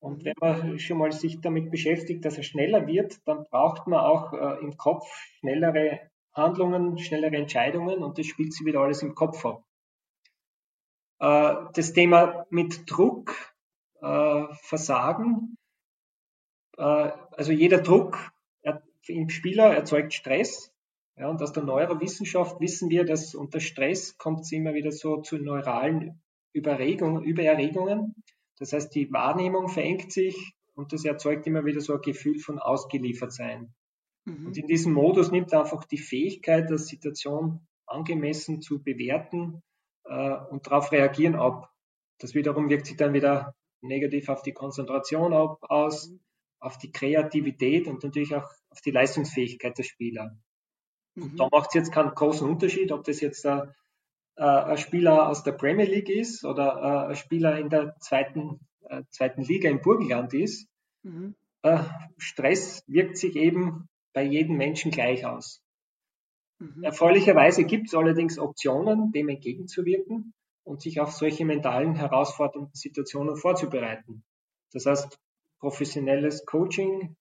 [0.00, 4.00] Und wenn man schon mal sich damit beschäftigt, dass er schneller wird, dann braucht man
[4.00, 5.06] auch äh, im Kopf
[5.40, 6.00] schnellere
[6.32, 9.64] Handlungen, schnellere Entscheidungen und das spielt sich wieder alles im Kopf ab.
[11.20, 13.34] Äh, das Thema mit Druck,
[14.00, 15.56] äh, Versagen,
[16.76, 18.18] äh, also jeder Druck
[19.06, 20.70] im Spieler erzeugt Stress.
[21.16, 25.22] Ja, und aus der Neurowissenschaft wissen wir, dass unter Stress kommt es immer wieder so
[25.22, 28.14] zu neuralen Überregungen, Übererregungen.
[28.58, 32.58] Das heißt, die Wahrnehmung verengt sich und das erzeugt immer wieder so ein Gefühl von
[32.58, 33.74] ausgeliefert sein.
[34.26, 34.46] Mhm.
[34.48, 39.62] Und in diesem Modus nimmt einfach die Fähigkeit, der Situation angemessen zu bewerten
[40.08, 41.70] äh, und darauf reagieren ab.
[42.18, 46.12] Das wiederum wirkt sich dann wieder negativ auf die Konzentration ab, aus,
[46.58, 50.36] auf die Kreativität und natürlich auch auf die Leistungsfähigkeit der Spieler.
[51.14, 51.22] Mhm.
[51.22, 53.72] Und da macht es jetzt keinen großen Unterschied, ob das jetzt ein,
[54.36, 58.60] äh, ein Spieler aus der Premier League ist oder äh, ein Spieler in der zweiten,
[58.88, 60.68] äh, zweiten Liga im Burgenland ist.
[61.02, 61.36] Mhm.
[61.62, 61.84] Äh,
[62.16, 65.62] Stress wirkt sich eben bei jedem Menschen gleich aus.
[66.58, 66.82] Mhm.
[66.82, 74.24] Erfreulicherweise gibt es allerdings Optionen, dem entgegenzuwirken und sich auf solche mentalen herausfordernden Situationen vorzubereiten.
[74.72, 75.18] Das heißt,
[75.60, 77.16] professionelles Coaching,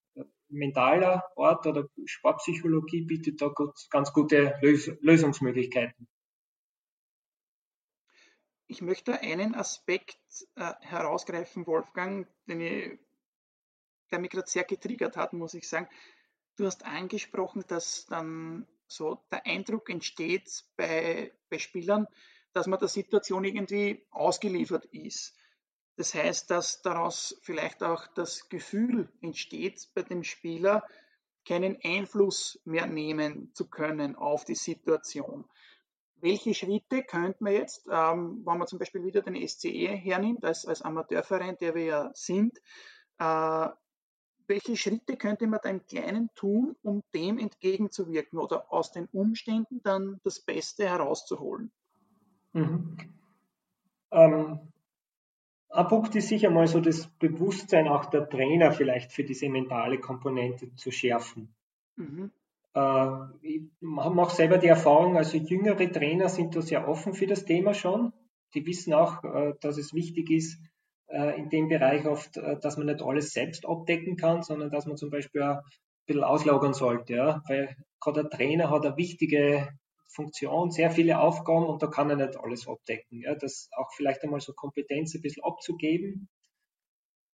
[0.49, 3.53] mentaler Ort oder Sportpsychologie bietet da
[3.89, 4.59] ganz gute
[5.01, 6.07] Lösungsmöglichkeiten.
[8.69, 10.19] Ich möchte einen Aspekt
[10.55, 12.99] äh, herausgreifen, Wolfgang, den ich,
[14.11, 15.87] der mich gerade sehr getriggert hat, muss ich sagen.
[16.57, 22.07] Du hast angesprochen, dass dann so der Eindruck entsteht bei, bei Spielern,
[22.53, 25.35] dass man der Situation irgendwie ausgeliefert ist.
[25.97, 30.83] Das heißt, dass daraus vielleicht auch das Gefühl entsteht bei dem Spieler,
[31.47, 35.45] keinen Einfluss mehr nehmen zu können auf die Situation.
[36.17, 40.65] Welche Schritte könnte man jetzt, ähm, wenn man zum Beispiel wieder den SCE hernimmt, als,
[40.65, 42.57] als Amateurverein, der wir ja sind,
[43.19, 43.67] äh,
[44.47, 49.81] welche Schritte könnte man da im Kleinen tun, um dem entgegenzuwirken oder aus den Umständen
[49.83, 51.71] dann das Beste herauszuholen?
[52.53, 52.97] Mhm.
[54.11, 54.59] Ähm,
[55.69, 59.99] ein Punkt ist sicher mal so das Bewusstsein auch der Trainer vielleicht für diese mentale
[59.99, 61.53] Komponente zu schärfen.
[61.97, 62.31] Mhm.
[62.73, 67.27] Äh, ich habe auch selber die Erfahrung, also jüngere Trainer sind da sehr offen für
[67.27, 68.13] das Thema schon.
[68.53, 70.57] Die wissen auch, äh, dass es wichtig ist,
[71.37, 74.97] in dem Bereich oft, äh, dass man nicht alles selbst abdecken kann, sondern dass man
[74.97, 75.59] zum Beispiel ein
[76.05, 77.15] bisschen auslagern sollte.
[77.15, 77.41] Ja?
[77.47, 79.69] Weil gerade der Trainer hat eine wichtige
[80.07, 83.21] Funktion, sehr viele Aufgaben und da kann er nicht alles abdecken.
[83.21, 83.35] Ja?
[83.35, 86.29] Das auch vielleicht einmal so Kompetenz ein bisschen abzugeben.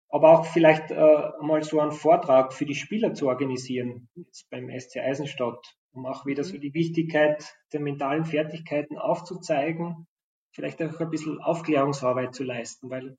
[0.09, 4.09] aber auch vielleicht äh, mal so einen Vortrag für die Spieler zu organisieren,
[4.51, 6.61] beim SC Eisenstadt, um auch wieder so mhm.
[6.61, 10.05] die Wichtigkeit der mentalen Fertigkeiten aufzuzeigen,
[10.51, 13.17] vielleicht auch ein bisschen Aufklärungsarbeit zu leisten, weil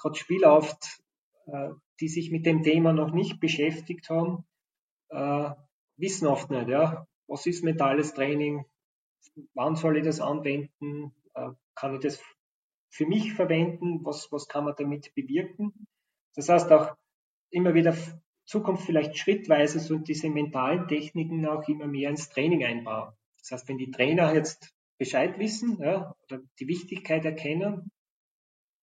[0.00, 1.02] gerade Spieler oft,
[1.46, 4.44] äh, die sich mit dem Thema noch nicht beschäftigt haben,
[5.10, 5.50] äh,
[5.96, 8.64] wissen oft nicht, ja, was ist mentales Training,
[9.54, 12.22] wann soll ich das anwenden, äh, kann ich das
[12.88, 15.86] für mich verwenden, was, was kann man damit bewirken.
[16.34, 16.96] Das heißt auch
[17.50, 17.96] immer wieder
[18.44, 23.12] Zukunft vielleicht schrittweise so diese mentalen Techniken auch immer mehr ins Training einbauen.
[23.38, 27.90] Das heißt, wenn die Trainer jetzt Bescheid wissen ja, oder die Wichtigkeit erkennen,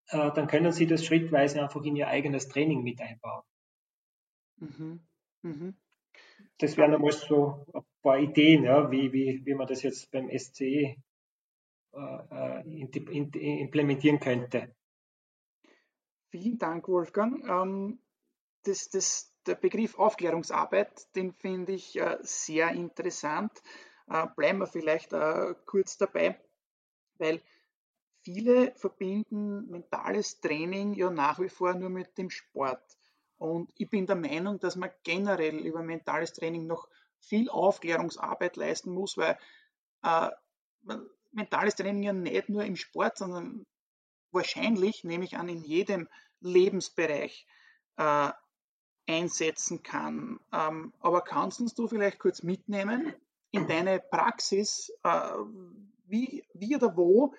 [0.09, 3.43] äh, dann können sie das schrittweise einfach in ihr eigenes Training mit einbauen.
[4.57, 4.99] Mhm.
[5.41, 5.75] Mhm.
[6.57, 10.29] Das wären einmal so ein paar Ideen, ja, wie, wie, wie man das jetzt beim
[10.35, 10.97] SCE äh,
[11.93, 14.75] äh implementieren könnte.
[16.29, 17.47] Vielen Dank, Wolfgang.
[17.47, 17.99] Ähm,
[18.63, 23.51] das, das, der Begriff Aufklärungsarbeit, den finde ich äh, sehr interessant.
[24.09, 26.39] Äh, bleiben wir vielleicht äh, kurz dabei,
[27.17, 27.41] weil
[28.27, 32.97] viele verbinden mentales Training ja nach wie vor nur mit dem Sport.
[33.37, 36.89] Und ich bin der Meinung, dass man generell über mentales Training noch
[37.21, 39.37] viel Aufklärungsarbeit leisten muss, weil
[40.03, 40.29] äh,
[41.31, 43.65] mentales Training ja nicht nur im Sport, sondern
[44.31, 46.09] wahrscheinlich, nehme ich an, in jedem
[46.41, 47.47] Lebensbereich
[47.95, 48.31] äh,
[49.07, 50.41] einsetzen kann.
[50.51, 53.13] Ähm, aber kannst uns du vielleicht kurz mitnehmen
[53.51, 54.91] in deine Praxis?
[55.03, 55.29] Äh,
[56.07, 57.33] wie, wie oder wo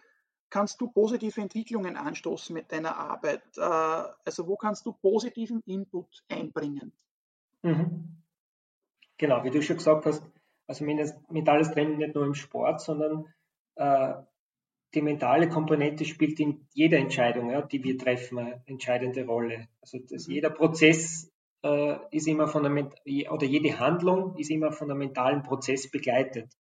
[0.51, 3.43] kannst du positive Entwicklungen anstoßen mit deiner Arbeit?
[3.57, 6.93] Äh, also wo kannst du positiven Input einbringen?
[7.63, 8.23] Mhm.
[9.17, 10.23] Genau, wie du schon gesagt hast,
[10.67, 13.27] also mentales Training nicht nur im Sport, sondern
[13.77, 14.15] äh,
[14.95, 19.69] die mentale Komponente spielt in jeder Entscheidung, ja, die wir treffen, eine entscheidende Rolle.
[19.81, 20.33] Also mhm.
[20.33, 21.31] jeder Prozess
[21.63, 26.53] äh, ist immer von der oder jede Handlung ist immer von einem mentalen Prozess begleitet.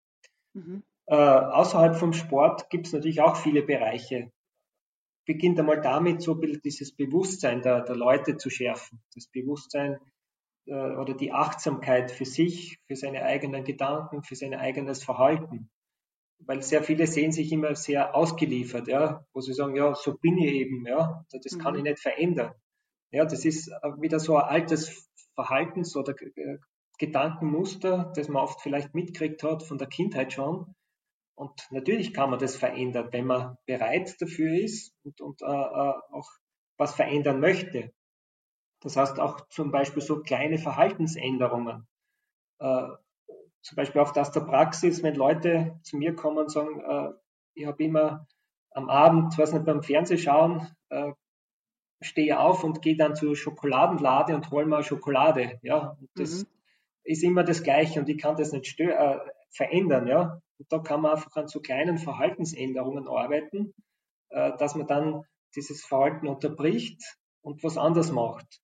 [0.52, 0.82] Mhm.
[1.08, 4.30] Äh, außerhalb vom Sport gibt es natürlich auch viele Bereiche.
[5.26, 9.02] Beginnt einmal damit, so dieses Bewusstsein der, der Leute zu schärfen.
[9.14, 9.98] Das Bewusstsein
[10.66, 15.70] äh, oder die Achtsamkeit für sich, für seine eigenen Gedanken, für sein eigenes Verhalten
[16.40, 20.38] weil sehr viele sehen sich immer sehr ausgeliefert, ja, wo sie sagen, ja, so bin
[20.38, 21.58] ich eben, ja, das mhm.
[21.58, 22.52] kann ich nicht verändern.
[23.10, 23.68] Ja, das ist
[24.00, 26.14] wieder so ein altes Verhaltens- oder
[26.98, 30.74] Gedankenmuster, das man oft vielleicht mitkriegt hat von der Kindheit schon.
[31.38, 35.94] Und natürlich kann man das verändern, wenn man bereit dafür ist und, und äh, äh
[36.10, 36.28] auch
[36.76, 37.92] was verändern möchte.
[38.80, 41.86] Das heißt auch zum Beispiel so kleine Verhaltensänderungen.
[42.58, 42.88] Äh,
[43.62, 47.12] zum Beispiel oft aus der Praxis, wenn Leute zu mir kommen und sagen, äh,
[47.54, 48.26] ich habe immer
[48.72, 51.12] am Abend, weiß nicht, beim Fernsehschauen, äh,
[52.00, 55.60] stehe auf und gehe dann zur Schokoladenlade und hole mal Schokolade.
[55.62, 56.48] Ja, und das mhm.
[57.04, 59.18] ist immer das Gleiche und ich kann das nicht äh,
[59.50, 60.08] verändern.
[60.08, 63.74] Ja, und da kann man einfach an so kleinen Verhaltensänderungen arbeiten,
[64.30, 65.22] äh, dass man dann
[65.54, 67.02] dieses Verhalten unterbricht
[67.40, 68.60] und was anders macht.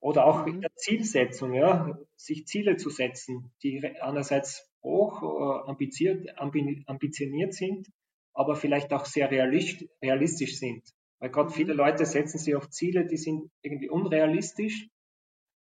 [0.00, 0.60] Oder auch in mhm.
[0.62, 7.88] der Zielsetzung, ja, sich Ziele zu setzen, die einerseits hoch äh, ambitioniert, ambitioniert sind,
[8.34, 10.82] aber vielleicht auch sehr realistisch sind.
[11.20, 11.78] Weil gerade viele mhm.
[11.78, 14.88] Leute setzen sich auf Ziele, die sind irgendwie unrealistisch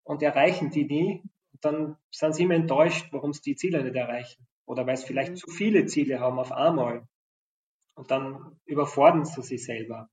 [0.04, 1.22] und erreichen die nie.
[1.52, 4.46] Und dann sind sie immer enttäuscht, warum sie die Ziele nicht erreichen.
[4.66, 5.36] Oder weil sie vielleicht mhm.
[5.36, 7.06] zu viele Ziele haben auf einmal.
[7.94, 10.08] Und dann überfordern sie sich selber.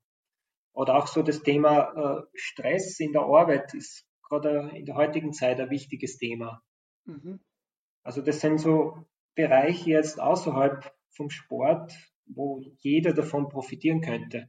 [0.73, 5.33] Oder auch so das Thema äh, Stress in der Arbeit ist gerade in der heutigen
[5.33, 6.61] Zeit ein wichtiges Thema.
[7.05, 7.39] Mhm.
[8.03, 11.93] Also das sind so Bereiche jetzt außerhalb vom Sport,
[12.25, 14.47] wo jeder davon profitieren könnte.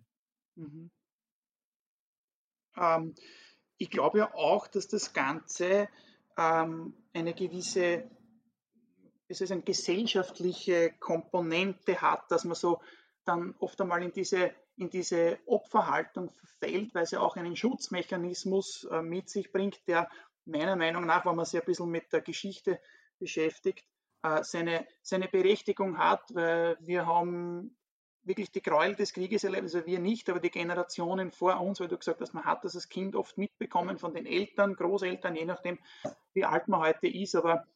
[0.55, 0.91] Mhm.
[2.77, 3.15] Ähm,
[3.79, 5.89] ich glaube ja auch, dass das Ganze
[6.37, 8.09] ähm, eine gewisse
[9.33, 12.81] es ist eine gesellschaftliche Komponente hat, dass man so
[13.25, 19.03] dann oft einmal in diese in diese Opferhaltung verfällt, weil sie auch einen Schutzmechanismus äh,
[19.03, 20.09] mit sich bringt, der
[20.45, 22.81] meiner Meinung nach, wenn man sich ein bisschen mit der Geschichte
[23.19, 23.85] beschäftigt,
[24.23, 27.77] äh, seine, seine Berechtigung hat, weil wir haben
[28.25, 31.89] wirklich die Gräuel des Krieges erlebt, also wir nicht, aber die Generationen vor uns, weil
[31.89, 35.45] du gesagt hast, man hat das als Kind oft mitbekommen von den Eltern, Großeltern, je
[35.45, 35.79] nachdem,
[36.33, 37.67] wie alt man heute ist, aber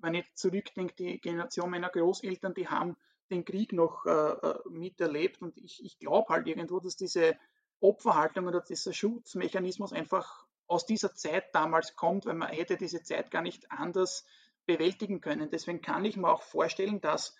[0.00, 2.96] wenn ich zurückdenke, die Generation meiner Großeltern, die haben
[3.30, 5.40] den Krieg noch äh, äh, miterlebt.
[5.42, 7.36] Und ich, ich glaube halt irgendwo, dass diese
[7.80, 13.30] Opferhaltung oder dieser Schutzmechanismus einfach aus dieser Zeit damals kommt, weil man hätte diese Zeit
[13.30, 14.24] gar nicht anders
[14.66, 15.50] bewältigen können.
[15.50, 17.34] Deswegen kann ich mir auch vorstellen, dass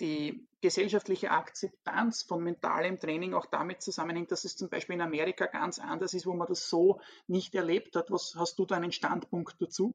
[0.00, 5.46] die gesellschaftliche Akzeptanz von mentalem Training auch damit zusammenhängt, dass es zum Beispiel in Amerika
[5.46, 8.10] ganz anders ist, wo man das so nicht erlebt hat.
[8.10, 9.94] Was hast du da einen Standpunkt dazu?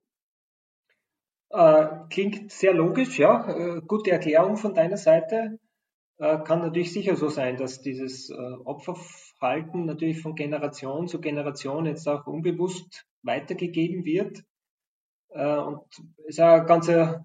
[1.54, 3.48] Äh, klingt sehr logisch, ja.
[3.50, 5.60] Äh, gute Erklärung von deiner Seite.
[6.18, 8.34] Äh, kann natürlich sicher so sein, dass dieses äh,
[8.64, 14.44] Opferverhalten natürlich von Generation zu Generation jetzt auch unbewusst weitergegeben wird.
[15.30, 15.84] Äh, und
[16.26, 17.18] ist ein ganz äh,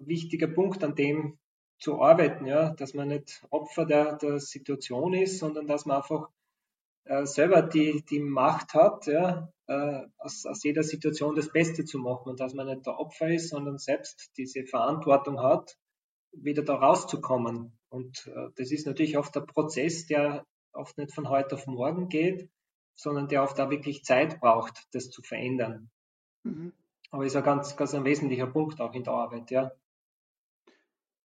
[0.00, 1.38] wichtiger Punkt, an dem
[1.78, 6.28] zu arbeiten, ja, dass man nicht Opfer der, der Situation ist, sondern dass man einfach
[7.10, 11.98] äh, selber die, die Macht hat, ja, äh, aus, aus jeder Situation das Beste zu
[11.98, 15.76] machen und dass man nicht der Opfer ist, sondern selbst diese Verantwortung hat,
[16.30, 17.76] wieder da rauszukommen.
[17.88, 22.08] Und äh, das ist natürlich oft der Prozess, der oft nicht von heute auf morgen
[22.08, 22.48] geht,
[22.94, 25.90] sondern der oft da wirklich Zeit braucht, das zu verändern.
[26.44, 26.72] Mhm.
[27.10, 29.72] Aber ist ein ganz, ganz ein wesentlicher Punkt auch in der Arbeit, ja.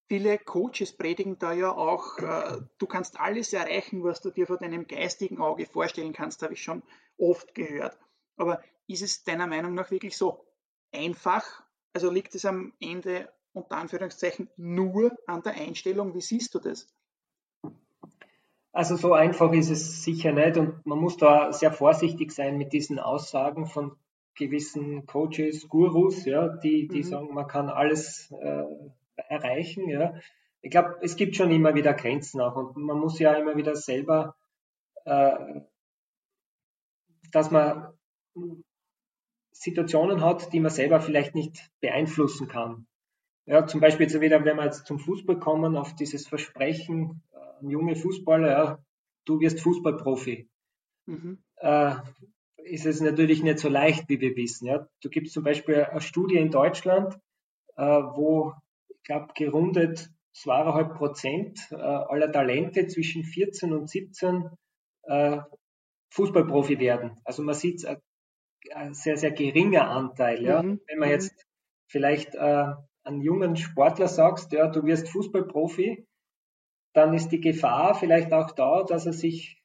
[0.07, 4.57] Viele Coaches predigen da ja auch, äh, du kannst alles erreichen, was du dir vor
[4.57, 6.83] deinem geistigen Auge vorstellen kannst, habe ich schon
[7.17, 7.97] oft gehört.
[8.37, 10.45] Aber ist es deiner Meinung nach wirklich so
[10.91, 11.63] einfach?
[11.93, 16.13] Also liegt es am Ende unter Anführungszeichen nur an der Einstellung?
[16.13, 16.87] Wie siehst du das?
[18.71, 22.73] Also so einfach ist es sicher nicht und man muss da sehr vorsichtig sein mit
[22.73, 23.95] diesen Aussagen von
[24.35, 27.03] gewissen Coaches, Gurus, ja, die, die mhm.
[27.03, 28.65] sagen, man kann alles äh,
[29.29, 29.89] erreichen.
[29.89, 30.13] Ja.
[30.61, 33.75] Ich glaube, es gibt schon immer wieder Grenzen auch und man muss ja immer wieder
[33.75, 34.35] selber,
[35.05, 35.61] äh,
[37.31, 37.93] dass man
[39.51, 42.87] Situationen hat, die man selber vielleicht nicht beeinflussen kann.
[43.45, 47.63] Ja, zum Beispiel jetzt wieder, wenn wir jetzt zum Fußball kommen, auf dieses Versprechen, äh,
[47.63, 48.79] ein junger Fußballer, ja,
[49.25, 50.49] du wirst Fußballprofi.
[51.05, 51.43] Mhm.
[51.57, 51.95] Äh,
[52.57, 54.65] ist es natürlich nicht so leicht, wie wir wissen.
[54.65, 54.87] Ja.
[55.01, 57.17] Du gibst zum Beispiel eine Studie in Deutschland,
[57.75, 58.53] äh, wo
[59.05, 64.49] glaube, gerundet zweieinhalb Prozent äh, aller Talente zwischen 14 und 17
[65.03, 65.39] äh,
[66.11, 67.19] Fußballprofi werden.
[67.23, 68.01] Also man sieht ein,
[68.73, 70.43] ein sehr, sehr geringer Anteil.
[70.43, 70.61] Ja?
[70.61, 70.81] Mhm.
[70.87, 71.13] Wenn man mhm.
[71.13, 71.45] jetzt
[71.87, 72.65] vielleicht äh,
[73.03, 76.05] einen jungen Sportler sagst, ja, du wirst Fußballprofi,
[76.93, 79.61] dann ist die Gefahr vielleicht auch da, dass er sich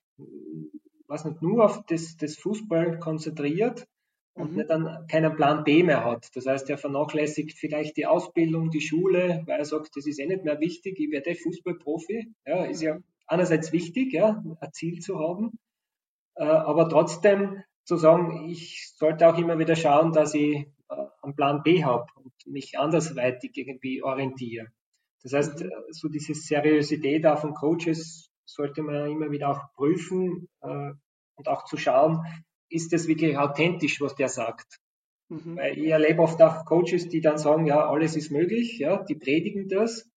[1.10, 3.86] was nicht nur auf das, das Fußball konzentriert,
[4.34, 4.66] und mhm.
[4.66, 6.28] dann keinen Plan B mehr hat.
[6.34, 10.26] Das heißt, er vernachlässigt vielleicht die Ausbildung, die Schule, weil er sagt, das ist eh
[10.26, 12.32] nicht mehr wichtig, ich werde Fußballprofi.
[12.46, 15.58] Ja, ist ja einerseits wichtig, ja, ein Ziel zu haben,
[16.34, 20.66] äh, aber trotzdem zu sagen, ich sollte auch immer wieder schauen, dass ich äh,
[21.22, 24.68] einen Plan B habe und mich andersweitig irgendwie orientiere.
[25.22, 25.70] Das heißt, mhm.
[25.90, 30.92] so diese Seriosität auch von Coaches sollte man immer wieder auch prüfen äh,
[31.36, 32.24] und auch zu schauen,
[32.70, 34.80] ist das wirklich authentisch, was der sagt?
[35.28, 35.56] Mhm.
[35.56, 39.14] Weil ich erlebe oft auch Coaches, die dann sagen, ja, alles ist möglich, ja, die
[39.14, 40.10] predigen das,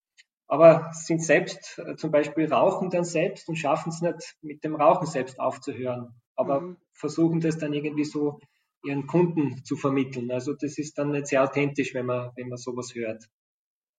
[0.48, 4.76] aber sind selbst äh, zum Beispiel rauchen dann selbst und schaffen es nicht, mit dem
[4.76, 6.78] Rauchen selbst aufzuhören, aber mhm.
[6.94, 8.40] versuchen das dann irgendwie so
[8.84, 10.32] ihren Kunden zu vermitteln.
[10.32, 13.30] Also das ist dann nicht sehr authentisch, wenn man, wenn man sowas hört.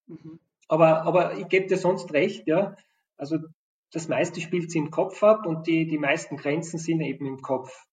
[0.07, 0.39] Mhm.
[0.69, 2.77] Aber, aber ich gebe dir sonst recht, ja.
[3.17, 3.39] Also
[3.93, 7.41] das meiste spielt sich im Kopf ab und die, die meisten Grenzen sind eben im
[7.41, 7.87] Kopf.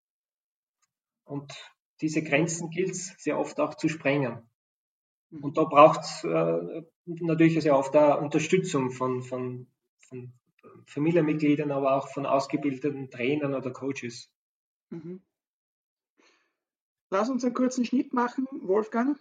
[1.28, 1.52] Und
[2.00, 4.48] diese Grenzen gilt es sehr oft auch zu sprengen.
[5.30, 5.44] Mhm.
[5.44, 9.66] Und da braucht es äh, natürlich sehr oft auch Unterstützung von, von,
[10.00, 10.32] von
[10.86, 14.30] Familienmitgliedern, aber auch von ausgebildeten Trainern oder Coaches.
[14.90, 15.22] Mhm.
[17.10, 19.18] Lass uns einen kurzen Schnitt machen, Wolfgang.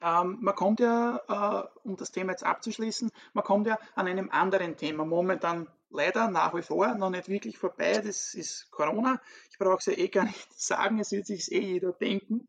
[0.00, 4.30] Ähm, man kommt ja, äh, um das Thema jetzt abzuschließen, man kommt ja an einem
[4.30, 7.98] anderen Thema momentan leider nach wie vor noch nicht wirklich vorbei.
[7.98, 9.20] Das ist Corona.
[9.50, 12.48] Ich brauche es ja eh gar nicht sagen, es wird sich eh jeder denken.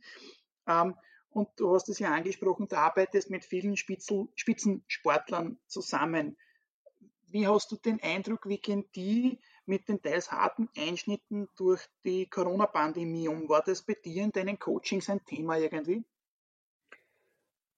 [0.68, 0.96] Ähm,
[1.30, 6.38] und du hast es ja angesprochen, du arbeitest mit vielen Spitzel, Spitzensportlern zusammen.
[7.28, 12.28] Wie hast du den Eindruck, wie gehen die mit den teils harten Einschnitten durch die
[12.28, 13.50] Corona-Pandemie um?
[13.50, 16.04] War das bei dir in deinen Coachings ein Thema irgendwie?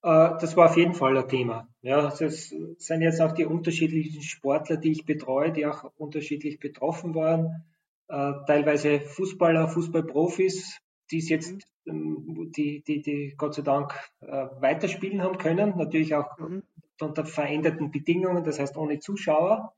[0.05, 1.67] Äh, das war auf jeden Fall ein Thema.
[1.81, 7.15] Ja, es sind jetzt auch die unterschiedlichen Sportler, die ich betreue, die auch unterschiedlich betroffen
[7.15, 7.65] waren.
[8.07, 10.79] Äh, teilweise Fußballer, Fußballprofis,
[11.09, 12.51] die es jetzt, mhm.
[12.55, 14.27] die, die, die Gott sei Dank äh,
[14.59, 16.61] weiterspielen haben können, natürlich auch mhm.
[17.01, 19.73] unter veränderten Bedingungen, das heißt ohne Zuschauer,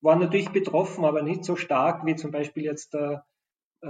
[0.00, 2.96] waren natürlich betroffen, aber nicht so stark wie zum Beispiel jetzt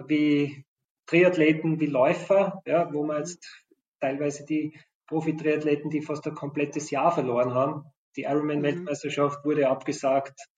[0.07, 0.65] wie
[1.07, 3.23] Triathleten, wie Läufer, ja, wo man mhm.
[3.23, 3.65] jetzt
[4.01, 4.75] teilweise die
[5.13, 7.85] Profi-Triathleten, die fast ein komplettes Jahr verloren haben.
[8.17, 9.49] Die Ironman-Weltmeisterschaft mhm.
[9.49, 10.49] wurde abgesagt.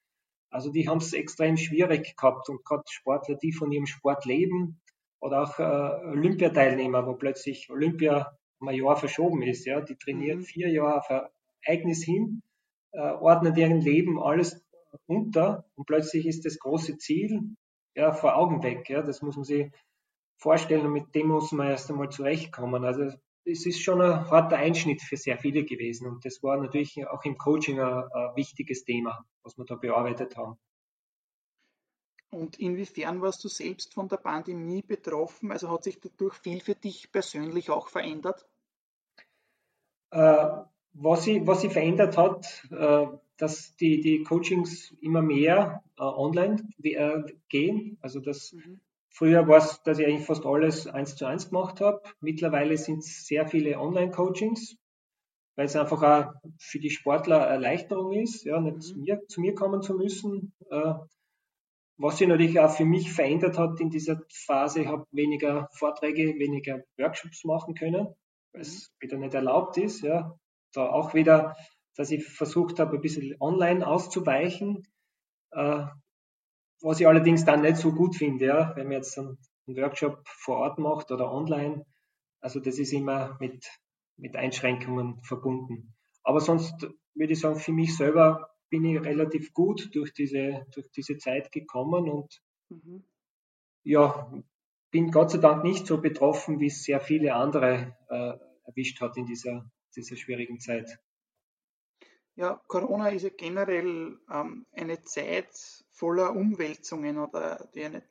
[0.48, 4.80] Also die haben es extrem schwierig gehabt und gerade Sportler, die von ihrem Sport leben
[5.20, 10.38] oder auch äh, Olympiateilnehmer, wo plötzlich Olympia um ein Jahr verschoben ist, ja, die trainieren
[10.38, 10.44] mhm.
[10.44, 11.22] vier Jahre auf ein
[11.62, 12.42] Ereignis hin,
[12.92, 14.64] äh, ordnen deren Leben alles
[15.06, 17.56] unter und plötzlich ist das große Ziel
[17.96, 18.88] ja, vor Augen weg.
[18.88, 19.02] Ja.
[19.02, 19.72] Das muss man sich
[20.36, 22.84] vorstellen und mit dem muss man erst einmal zurechtkommen.
[22.84, 23.10] Also
[23.44, 27.24] es ist schon ein harter Einschnitt für sehr viele gewesen und das war natürlich auch
[27.24, 30.58] im Coaching ein, ein wichtiges Thema, was wir da bearbeitet haben.
[32.30, 35.52] Und inwiefern warst du selbst von der Pandemie betroffen?
[35.52, 38.44] Also hat sich dadurch viel für dich persönlich auch verändert?
[40.10, 40.48] Äh,
[40.94, 46.68] was, sich, was sich verändert hat, äh, dass die, die Coachings immer mehr äh, online
[46.82, 47.98] äh, gehen.
[48.00, 48.80] Also das mhm.
[49.14, 52.02] Früher war es, dass ich eigentlich fast alles eins zu eins gemacht habe.
[52.20, 54.76] Mittlerweile sind es sehr viele Online-Coachings,
[55.56, 58.80] weil es einfach auch für die Sportler Erleichterung ist, ja, nicht mhm.
[58.80, 60.52] zu, mir, zu mir kommen zu müssen.
[60.70, 60.94] Äh,
[61.96, 66.40] was sich natürlich auch für mich verändert hat in dieser Phase, ich habe weniger Vorträge,
[66.40, 68.08] weniger Workshops machen können,
[68.52, 69.04] weil es mhm.
[69.04, 70.02] wieder nicht erlaubt ist.
[70.02, 70.36] Ja.
[70.72, 71.56] Da auch wieder,
[71.94, 74.82] dass ich versucht habe, ein bisschen online auszuweichen,
[75.52, 75.86] äh,
[76.84, 80.22] was ich allerdings dann nicht so gut finde, ja, wenn man jetzt einen, einen Workshop
[80.26, 81.86] vor Ort macht oder online.
[82.40, 83.66] Also das ist immer mit,
[84.18, 85.94] mit Einschränkungen verbunden.
[86.22, 90.90] Aber sonst würde ich sagen, für mich selber bin ich relativ gut durch diese, durch
[90.90, 93.04] diese Zeit gekommen und mhm.
[93.82, 94.30] ja,
[94.90, 98.34] bin Gott sei Dank nicht so betroffen, wie es sehr viele andere äh,
[98.66, 100.98] erwischt hat in dieser, dieser schwierigen Zeit.
[102.36, 108.02] Ja, Corona ist ja generell ähm, eine Zeit voller Umwälzungen oder die eine,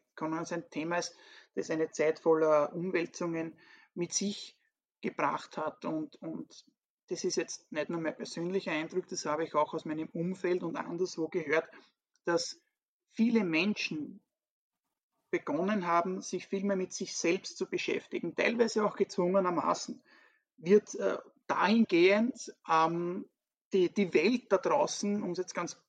[0.41, 1.15] ist ein Thema ist,
[1.53, 3.57] das eine Zeit voller Umwälzungen
[3.93, 4.57] mit sich
[5.01, 6.65] gebracht hat und, und
[7.09, 10.63] das ist jetzt nicht nur mein persönlicher Eindruck, das habe ich auch aus meinem Umfeld
[10.63, 11.69] und anderswo gehört,
[12.23, 12.61] dass
[13.11, 14.21] viele Menschen
[15.29, 20.01] begonnen haben, sich viel mehr mit sich selbst zu beschäftigen, teilweise auch gezwungenermaßen,
[20.57, 21.17] wird äh,
[21.47, 23.27] dahingehend ähm,
[23.73, 25.82] die, die Welt da draußen, um es jetzt ganz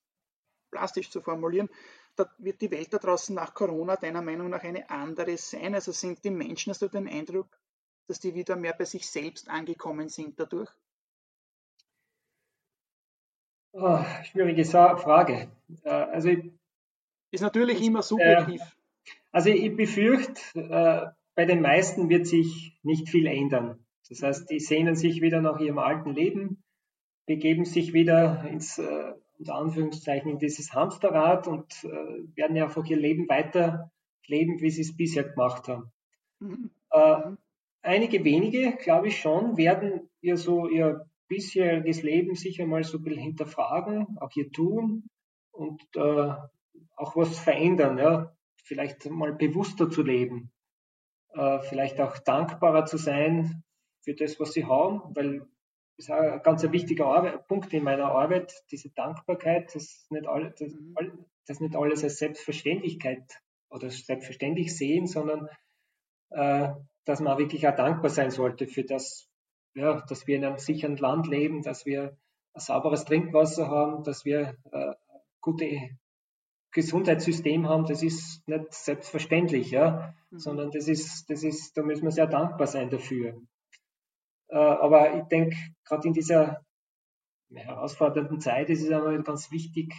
[0.75, 1.69] plastisch zu formulieren,
[2.17, 5.73] da wird die Welt da draußen nach Corona deiner Meinung nach eine andere sein?
[5.73, 7.47] Also sind die Menschen, hast du den Eindruck,
[8.07, 10.69] dass die wieder mehr bei sich selbst angekommen sind dadurch?
[13.71, 15.49] Oh, schwierige Frage.
[15.83, 16.51] Äh, also ich,
[17.31, 18.61] ist natürlich immer subjektiv.
[18.61, 23.85] Äh, also ich befürchte, äh, bei den meisten wird sich nicht viel ändern.
[24.09, 26.63] Das heißt, die sehnen sich wieder nach ihrem alten Leben,
[27.25, 28.79] begeben sich wieder ins,
[29.37, 33.91] unter Anführungszeichen, in dieses Hamsterrad und werden einfach ihr Leben weiter
[34.27, 35.91] leben, wie sie es bisher gemacht haben.
[36.39, 36.71] Mhm.
[36.93, 37.37] mhm.
[37.81, 43.03] einige wenige, glaube ich schon, werden ihr so ihr bisheriges Leben sicher mal so ein
[43.03, 45.09] bisschen hinterfragen, auch ihr Tun
[45.51, 46.33] und äh,
[46.95, 48.31] auch was verändern, ja.
[48.63, 50.51] Vielleicht mal bewusster zu leben,
[51.33, 53.63] äh, vielleicht auch dankbarer zu sein
[54.01, 55.47] für das, was sie haben, weil
[55.97, 60.53] ist auch ein ganz wichtiger Arbeit, Punkt in meiner Arbeit, diese Dankbarkeit, dass nicht, alle,
[60.57, 61.25] das, mhm.
[61.47, 65.47] das nicht alles als Selbstverständlichkeit oder selbstverständlich sehen, sondern
[66.31, 66.69] äh,
[67.05, 69.29] dass man wirklich auch dankbar sein sollte für das,
[69.73, 72.17] ja, dass wir in einem sicheren Land leben, dass wir
[72.53, 74.93] ein sauberes Trinkwasser haben, dass wir äh,
[75.41, 75.97] gute
[76.71, 80.39] Gesundheitssystem haben, das ist nicht selbstverständlich, ja, mhm.
[80.39, 83.41] sondern das ist, das ist, da müssen wir sehr dankbar sein dafür.
[84.55, 86.63] Äh, aber ich denke, gerade in dieser
[87.53, 89.93] herausfordernden Zeit ist es einmal ganz wichtig,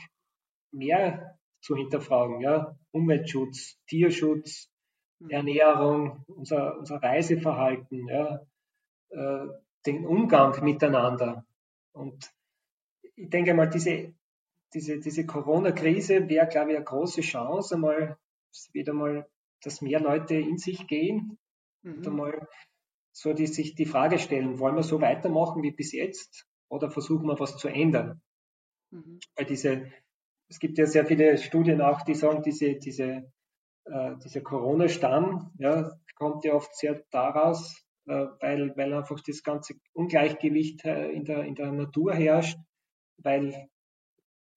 [0.72, 4.70] mehr zu hinterfragen, ja, Umweltschutz, Tierschutz,
[5.18, 5.30] mhm.
[5.30, 8.46] Ernährung, unser, unser Reiseverhalten, ja,
[9.10, 9.46] äh,
[9.84, 11.44] den Umgang miteinander.
[11.92, 12.32] Und
[13.14, 14.14] ich denke mal, diese,
[14.72, 18.16] diese, diese Corona-Krise wäre, glaube ich, eine große Chance, einmal
[18.72, 19.28] wieder mal,
[19.62, 21.38] dass mehr Leute in sich gehen
[21.82, 21.96] mhm.
[21.96, 22.48] und einmal
[23.16, 27.26] so die sich die Frage stellen, wollen wir so weitermachen wie bis jetzt oder versuchen
[27.26, 28.20] wir was zu ändern?
[28.90, 29.20] Mhm.
[29.34, 29.90] Weil diese,
[30.50, 33.32] es gibt ja sehr viele Studien auch, die sagen, diese, diese,
[33.86, 39.76] äh, dieser Corona-Stamm ja, kommt ja oft sehr daraus, äh, weil, weil einfach das ganze
[39.94, 42.58] Ungleichgewicht äh, in der, in der Natur herrscht,
[43.16, 43.70] weil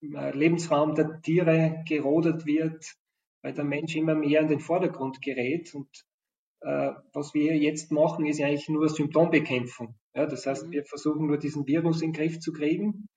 [0.02, 2.94] äh, Lebensraum der Tiere gerodet wird,
[3.42, 5.74] weil der Mensch immer mehr in den Vordergrund gerät.
[5.74, 6.09] Und
[6.62, 9.96] was wir jetzt machen, ist eigentlich nur Symptombekämpfung.
[10.14, 10.72] Ja, das heißt, mhm.
[10.72, 13.08] wir versuchen nur diesen Virus in den Griff zu kriegen,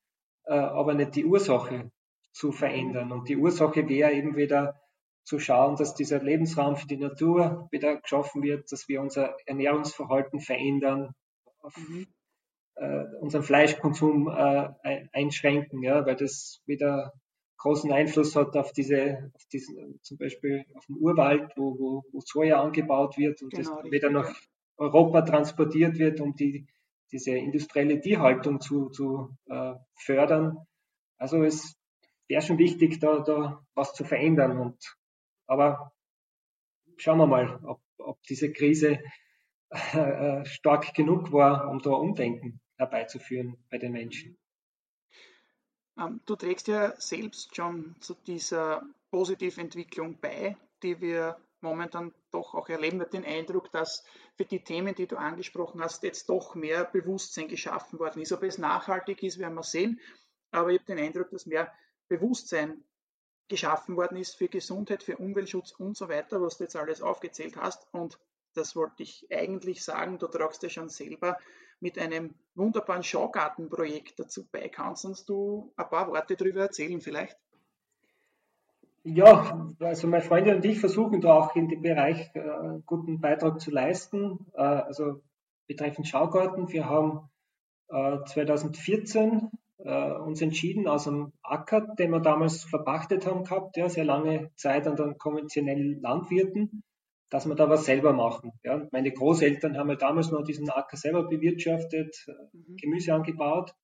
[0.45, 1.91] äh, aber nicht die Ursache
[2.33, 3.13] zu verändern.
[3.13, 4.81] Und die Ursache wäre eben wieder
[5.25, 10.41] zu schauen, dass dieser Lebensraum für die Natur wieder geschaffen wird, dass wir unser Ernährungsverhalten
[10.41, 11.15] verändern,
[11.77, 12.07] mhm.
[12.75, 17.13] äh, unseren Fleischkonsum äh, einschränken, ja, weil das wieder
[17.63, 22.21] großen Einfluss hat auf diese, auf diesen, zum Beispiel auf den Urwald, wo, wo, wo
[22.21, 24.35] Soja angebaut wird und genau, das wieder nach
[24.77, 26.67] Europa transportiert wird, um die,
[27.13, 30.59] diese industrielle Tierhaltung zu, zu äh, fördern.
[31.19, 31.77] Also es
[32.27, 34.59] wäre schon wichtig, da, da was zu verändern.
[34.59, 34.97] Und,
[35.47, 35.93] aber
[36.97, 38.99] schauen wir mal, ob, ob diese Krise
[39.71, 44.37] äh, stark genug war, um da Umdenken herbeizuführen bei den Menschen.
[45.99, 52.69] Ähm, du trägst ja selbst schon zu dieser Positiventwicklung bei, die wir momentan doch auch
[52.69, 53.01] erleben.
[53.01, 54.05] Ich den Eindruck, dass
[54.37, 58.33] für die Themen, die du angesprochen hast, jetzt doch mehr Bewusstsein geschaffen worden ist.
[58.33, 60.01] Ob es nachhaltig ist, werden wir sehen.
[60.51, 61.73] Aber ich habe den Eindruck, dass mehr
[62.09, 62.85] Bewusstsein
[63.49, 67.57] geschaffen worden ist für Gesundheit, für Umweltschutz und so weiter, was du jetzt alles aufgezählt
[67.57, 67.87] hast.
[67.93, 68.19] Und
[68.55, 71.39] das wollte ich eigentlich sagen, du tragst ja schon selber
[71.83, 74.69] mit einem wunderbaren Schaugartenprojekt dazu bei.
[74.69, 77.37] Kannst du ein paar Worte darüber erzählen vielleicht?
[79.05, 83.61] Ja, also meine Freunde und ich versuchen da auch in dem Bereich äh, guten Beitrag
[83.61, 84.47] zu leisten.
[84.55, 85.23] Äh, also
[85.67, 87.29] betreffend Schaugarten, wir haben
[87.89, 93.89] äh, 2014 äh, uns entschieden, aus einem Acker, den wir damals verpachtet haben gehabt, ja,
[93.89, 96.85] sehr lange Zeit an den konventionellen Landwirten,
[97.33, 98.53] dass wir da was selber machen.
[98.63, 98.87] Ja.
[98.93, 102.77] Meine Großeltern haben ja damals noch diesen Acker selber bewirtschaftet, äh, mhm.
[102.77, 103.75] Gemüse angebaut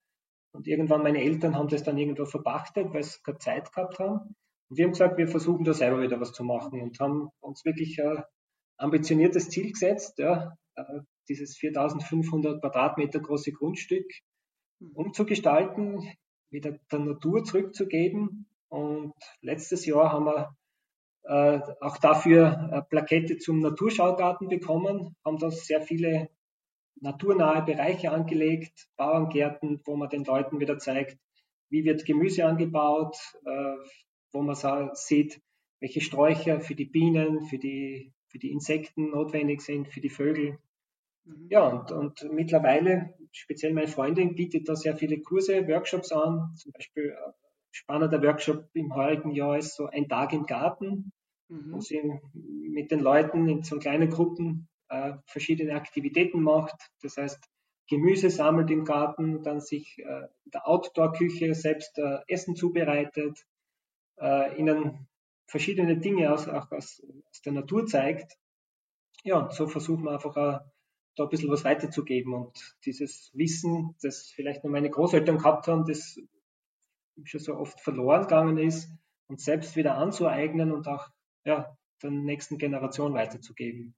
[0.51, 4.35] und irgendwann meine Eltern haben das dann irgendwo verpachtet, weil sie keine Zeit gehabt haben.
[4.69, 7.65] Und wir haben gesagt, wir versuchen da selber wieder was zu machen und haben uns
[7.65, 8.21] wirklich ein
[8.77, 14.05] ambitioniertes Ziel gesetzt, ja, äh, dieses 4500 Quadratmeter große Grundstück
[14.93, 16.07] umzugestalten,
[16.51, 18.45] wieder der Natur zurückzugeben.
[18.67, 20.55] Und letztes Jahr haben wir
[21.23, 26.29] äh, auch dafür eine Plakette zum Naturschaugarten bekommen, haben da sehr viele
[27.01, 31.17] naturnahe Bereiche angelegt, Bauerngärten, wo man den Leuten wieder zeigt,
[31.69, 33.75] wie wird Gemüse angebaut, äh,
[34.31, 34.55] wo man
[34.93, 35.41] sieht,
[35.79, 40.59] welche Sträucher für die Bienen, für die, für die Insekten notwendig sind, für die Vögel.
[41.25, 41.47] Mhm.
[41.49, 46.53] Ja, und, und mittlerweile, speziell meine Freundin bietet da sehr viele Kurse, Workshops an.
[46.55, 47.31] Zum Beispiel äh,
[47.71, 51.11] spannender Workshop im heurigen Jahr ist so ein Tag im Garten,
[51.47, 51.73] mhm.
[51.73, 52.01] wo sie
[52.33, 56.75] mit den Leuten in so kleinen Gruppen äh, verschiedene Aktivitäten macht.
[57.01, 57.39] Das heißt,
[57.87, 63.45] Gemüse sammelt im Garten, dann sich äh, in der Outdoor-Küche selbst äh, Essen zubereitet,
[64.19, 65.07] äh, ihnen
[65.47, 68.37] verschiedene Dinge aus, auch aus, aus der Natur zeigt.
[69.23, 70.59] Ja, so versuchen wir einfach auch
[71.15, 72.33] da ein bisschen was weiterzugeben.
[72.33, 76.19] Und dieses Wissen, das vielleicht nur meine Großeltern gehabt haben, das
[77.25, 78.89] schon so oft verloren gegangen ist,
[79.29, 81.07] und selbst wieder anzueignen und auch
[81.45, 83.95] ja, der nächsten Generation weiterzugeben.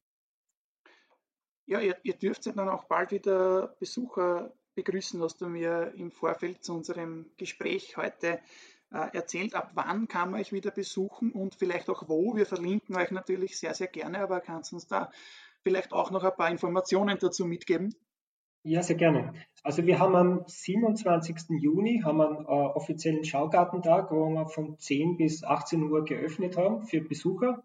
[1.66, 6.64] Ja, ihr, ihr dürft dann auch bald wieder Besucher begrüßen, hast du mir im Vorfeld
[6.64, 8.40] zu unserem Gespräch heute
[8.92, 9.56] äh, erzählt.
[9.56, 12.36] Ab wann kann man euch wieder besuchen und vielleicht auch wo?
[12.36, 15.12] Wir verlinken euch natürlich sehr, sehr gerne, aber kannst du uns da
[15.62, 17.96] vielleicht auch noch ein paar Informationen dazu mitgeben?
[18.64, 19.34] Ja, sehr gerne.
[19.64, 21.50] Also wir haben am 27.
[21.62, 26.86] Juni haben einen äh, offiziellen Schaugartentag, wo wir von 10 bis 18 Uhr geöffnet haben
[26.86, 27.64] für Besucher.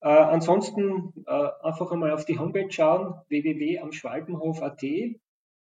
[0.00, 4.82] Äh, ansonsten äh, einfach einmal auf die Homepage schauen, www.amschwalbenhof.at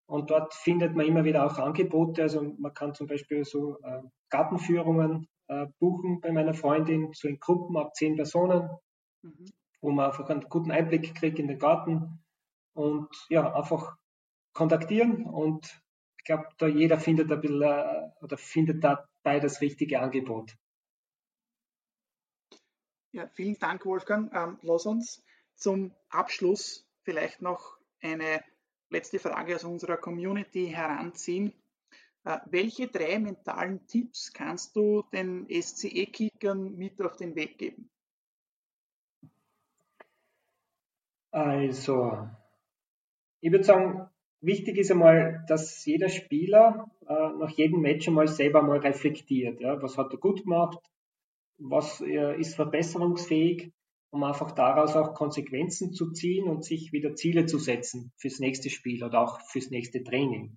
[0.07, 2.23] und dort findet man immer wieder auch Angebote.
[2.23, 7.39] Also man kann zum Beispiel so äh, Gartenführungen äh, buchen bei meiner Freundin, so in
[7.39, 8.69] Gruppen ab 10 Personen.
[9.21, 9.45] Mhm
[9.85, 12.19] wo man einfach einen guten Einblick kriegt in den Garten
[12.73, 13.95] und ja, einfach
[14.55, 15.81] kontaktieren und
[16.17, 20.55] ich glaube, da jeder findet ein bisschen äh, oder findet dabei das richtige Angebot.
[23.11, 24.33] Ja, vielen Dank, Wolfgang.
[24.33, 28.43] Ähm, lass uns zum Abschluss vielleicht noch eine
[28.89, 31.53] letzte Frage aus unserer Community heranziehen.
[32.23, 37.89] Äh, welche drei mentalen Tipps kannst du den SCE-Kickern mit auf den Weg geben?
[41.31, 42.27] Also,
[43.41, 44.09] ich würde sagen,
[44.41, 49.59] wichtig ist einmal, dass jeder Spieler äh, nach jedem Match einmal selber mal reflektiert.
[49.61, 49.81] Ja?
[49.81, 50.79] Was hat er gut gemacht?
[51.57, 53.71] Was äh, ist verbesserungsfähig?
[54.11, 58.69] Um einfach daraus auch Konsequenzen zu ziehen und sich wieder Ziele zu setzen fürs nächste
[58.69, 60.55] Spiel oder auch fürs nächste Training.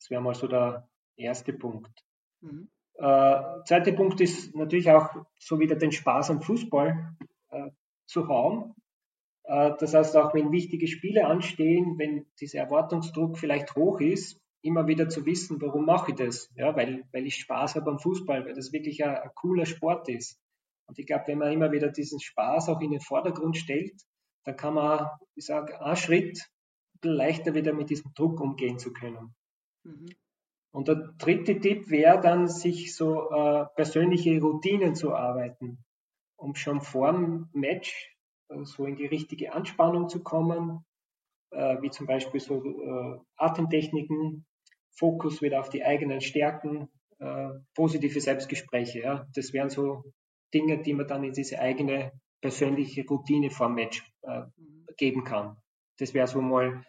[0.00, 1.92] Das wäre mal so der erste Punkt.
[2.40, 2.68] Mhm.
[2.94, 7.16] Äh, zweiter Punkt ist natürlich auch so wieder den Spaß am Fußball
[7.50, 7.70] äh,
[8.06, 8.74] zu haben
[9.48, 15.08] das heißt, auch wenn wichtige Spiele anstehen, wenn dieser Erwartungsdruck vielleicht hoch ist, immer wieder
[15.08, 16.50] zu wissen, warum mache ich das?
[16.54, 20.08] Ja, weil, weil ich Spaß habe am Fußball, weil das wirklich ein, ein cooler Sport
[20.10, 20.38] ist.
[20.86, 24.02] Und ich glaube, wenn man immer wieder diesen Spaß auch in den Vordergrund stellt,
[24.44, 26.50] dann kann man, ich sage, einen Schritt
[27.02, 29.34] leichter wieder mit diesem Druck umgehen zu können.
[29.84, 30.10] Mhm.
[30.72, 35.78] Und der dritte Tipp wäre dann, sich so äh, persönliche Routinen zu arbeiten,
[36.36, 38.17] um schon vor dem Match
[38.64, 40.84] so in die richtige Anspannung zu kommen,
[41.50, 44.46] äh, wie zum Beispiel so äh, Atemtechniken,
[44.90, 46.88] Fokus wieder auf die eigenen Stärken,
[47.18, 49.00] äh, positive Selbstgespräche.
[49.00, 49.26] Ja.
[49.34, 50.04] Das wären so
[50.52, 54.86] Dinge, die man dann in diese eigene persönliche Routine vor Match mhm.
[54.96, 55.56] geben kann.
[55.98, 56.84] Das wäre so mal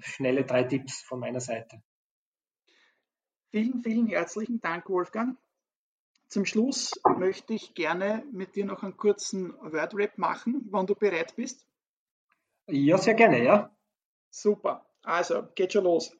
[0.00, 1.80] schnelle drei Tipps von meiner Seite.
[3.50, 5.38] Vielen, vielen herzlichen Dank, Wolfgang.
[6.28, 11.36] Zum Schluss möchte ich gerne mit dir noch einen kurzen Word-Rap machen, wann du bereit
[11.36, 11.66] bist.
[12.66, 13.70] Ja, sehr gerne, ja.
[14.30, 14.84] Super.
[15.02, 16.16] Also, geht schon los.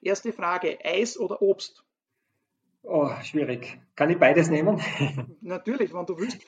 [0.00, 1.84] Erste Frage: Eis oder Obst?
[2.82, 3.80] Oh, schwierig.
[3.96, 4.80] Kann ich beides nehmen?
[5.40, 6.38] Natürlich, wenn du willst.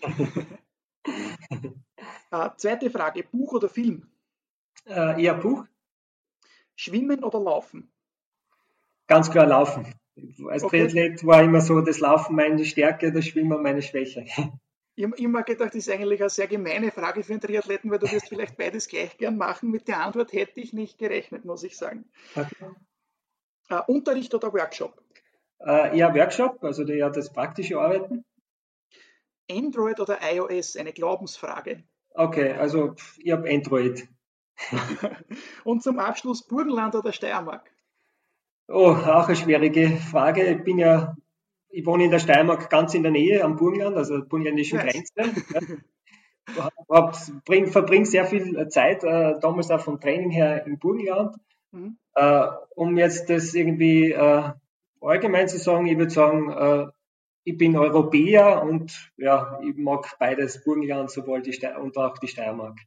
[2.31, 4.07] äh, zweite Frage: Buch oder Film?
[4.87, 5.65] Äh, eher Buch.
[6.77, 7.93] Schwimmen oder Laufen?
[9.09, 9.93] Ganz klar Laufen.
[10.49, 10.87] Als okay.
[10.89, 14.27] Triathlet war immer so das Laufen meine Stärke, das Schwimmen meine Schwäche.
[14.97, 18.01] Ich habe immer gedacht, das ist eigentlich eine sehr gemeine Frage für einen Triathleten, weil
[18.01, 19.71] du wirst vielleicht beides gleich gern machen.
[19.71, 22.05] Mit der Antwort hätte ich nicht gerechnet, muss ich sagen.
[22.35, 22.67] Okay.
[23.71, 25.03] Uh, Unterricht oder Workshop?
[25.61, 28.27] Uh, eher Workshop, also eher das praktische Arbeiten.
[29.51, 30.77] Android oder iOS?
[30.77, 31.83] Eine Glaubensfrage.
[32.11, 34.07] Okay, also ich habe Android.
[35.65, 37.71] Und zum Abschluss Burgenland oder Steiermark?
[38.73, 40.45] Oh, auch eine schwierige Frage.
[40.45, 41.17] Ich bin ja,
[41.71, 45.13] ich wohne in der Steiermark ganz in der Nähe am Burgenland, also burgenländischen yes.
[45.13, 45.43] Grenze.
[46.57, 47.11] Ja.
[47.45, 51.37] bring, verbringe sehr viel Zeit, äh, damals auch vom Training her im Burgenland.
[51.73, 51.97] Mhm.
[52.15, 52.47] Äh,
[52.77, 54.51] um jetzt das irgendwie äh,
[55.01, 56.87] allgemein zu sagen, ich würde sagen, äh,
[57.43, 62.29] ich bin Europäer und ja, ich mag beides, Burgenland sowohl die Ste und auch die
[62.29, 62.79] Steiermark.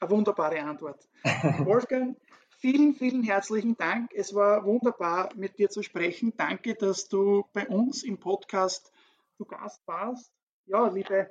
[0.00, 1.06] Eine wunderbare Antwort.
[1.64, 2.16] Wolfgang,
[2.64, 4.10] Vielen, vielen herzlichen Dank.
[4.14, 6.32] Es war wunderbar, mit dir zu sprechen.
[6.38, 8.90] Danke, dass du bei uns im Podcast
[9.36, 10.32] zu Gast warst.
[10.64, 11.28] Ja, liebe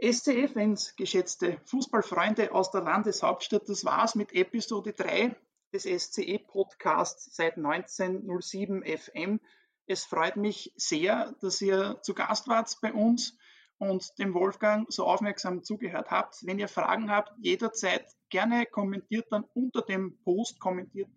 [0.00, 5.34] SCE-Fans, geschätzte Fußballfreunde aus der Landeshauptstadt, das war's mit Episode 3
[5.72, 9.40] des SCE-Podcasts seit 1907 FM.
[9.86, 13.36] Es freut mich sehr, dass ihr zu Gast wart bei uns
[13.78, 16.46] und dem Wolfgang so aufmerksam zugehört habt.
[16.46, 21.08] Wenn ihr Fragen habt, jederzeit gerne kommentiert dann unter dem Post, kommentiert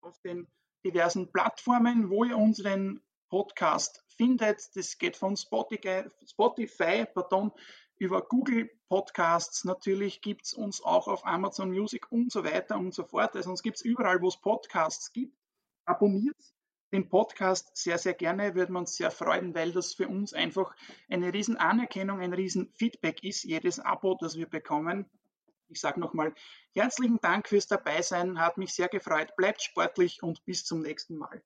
[0.00, 0.48] auf den
[0.84, 4.76] diversen Plattformen, wo ihr unseren Podcast findet.
[4.76, 7.52] Das geht von Spotify, Spotify pardon,
[7.98, 9.64] über Google Podcasts.
[9.64, 13.36] Natürlich gibt es uns auch auf Amazon Music und so weiter und so fort.
[13.36, 15.36] Also uns gibt es überall, wo es Podcasts gibt.
[15.84, 16.36] Abonniert
[16.92, 20.74] den Podcast sehr, sehr gerne, würde man uns sehr freuen, weil das für uns einfach
[21.08, 25.06] eine riesen Anerkennung, ein riesen Feedback ist, jedes Abo, das wir bekommen.
[25.68, 26.34] Ich sage nochmal
[26.74, 29.34] herzlichen Dank fürs Dabeisein, hat mich sehr gefreut.
[29.36, 31.42] Bleibt sportlich und bis zum nächsten Mal.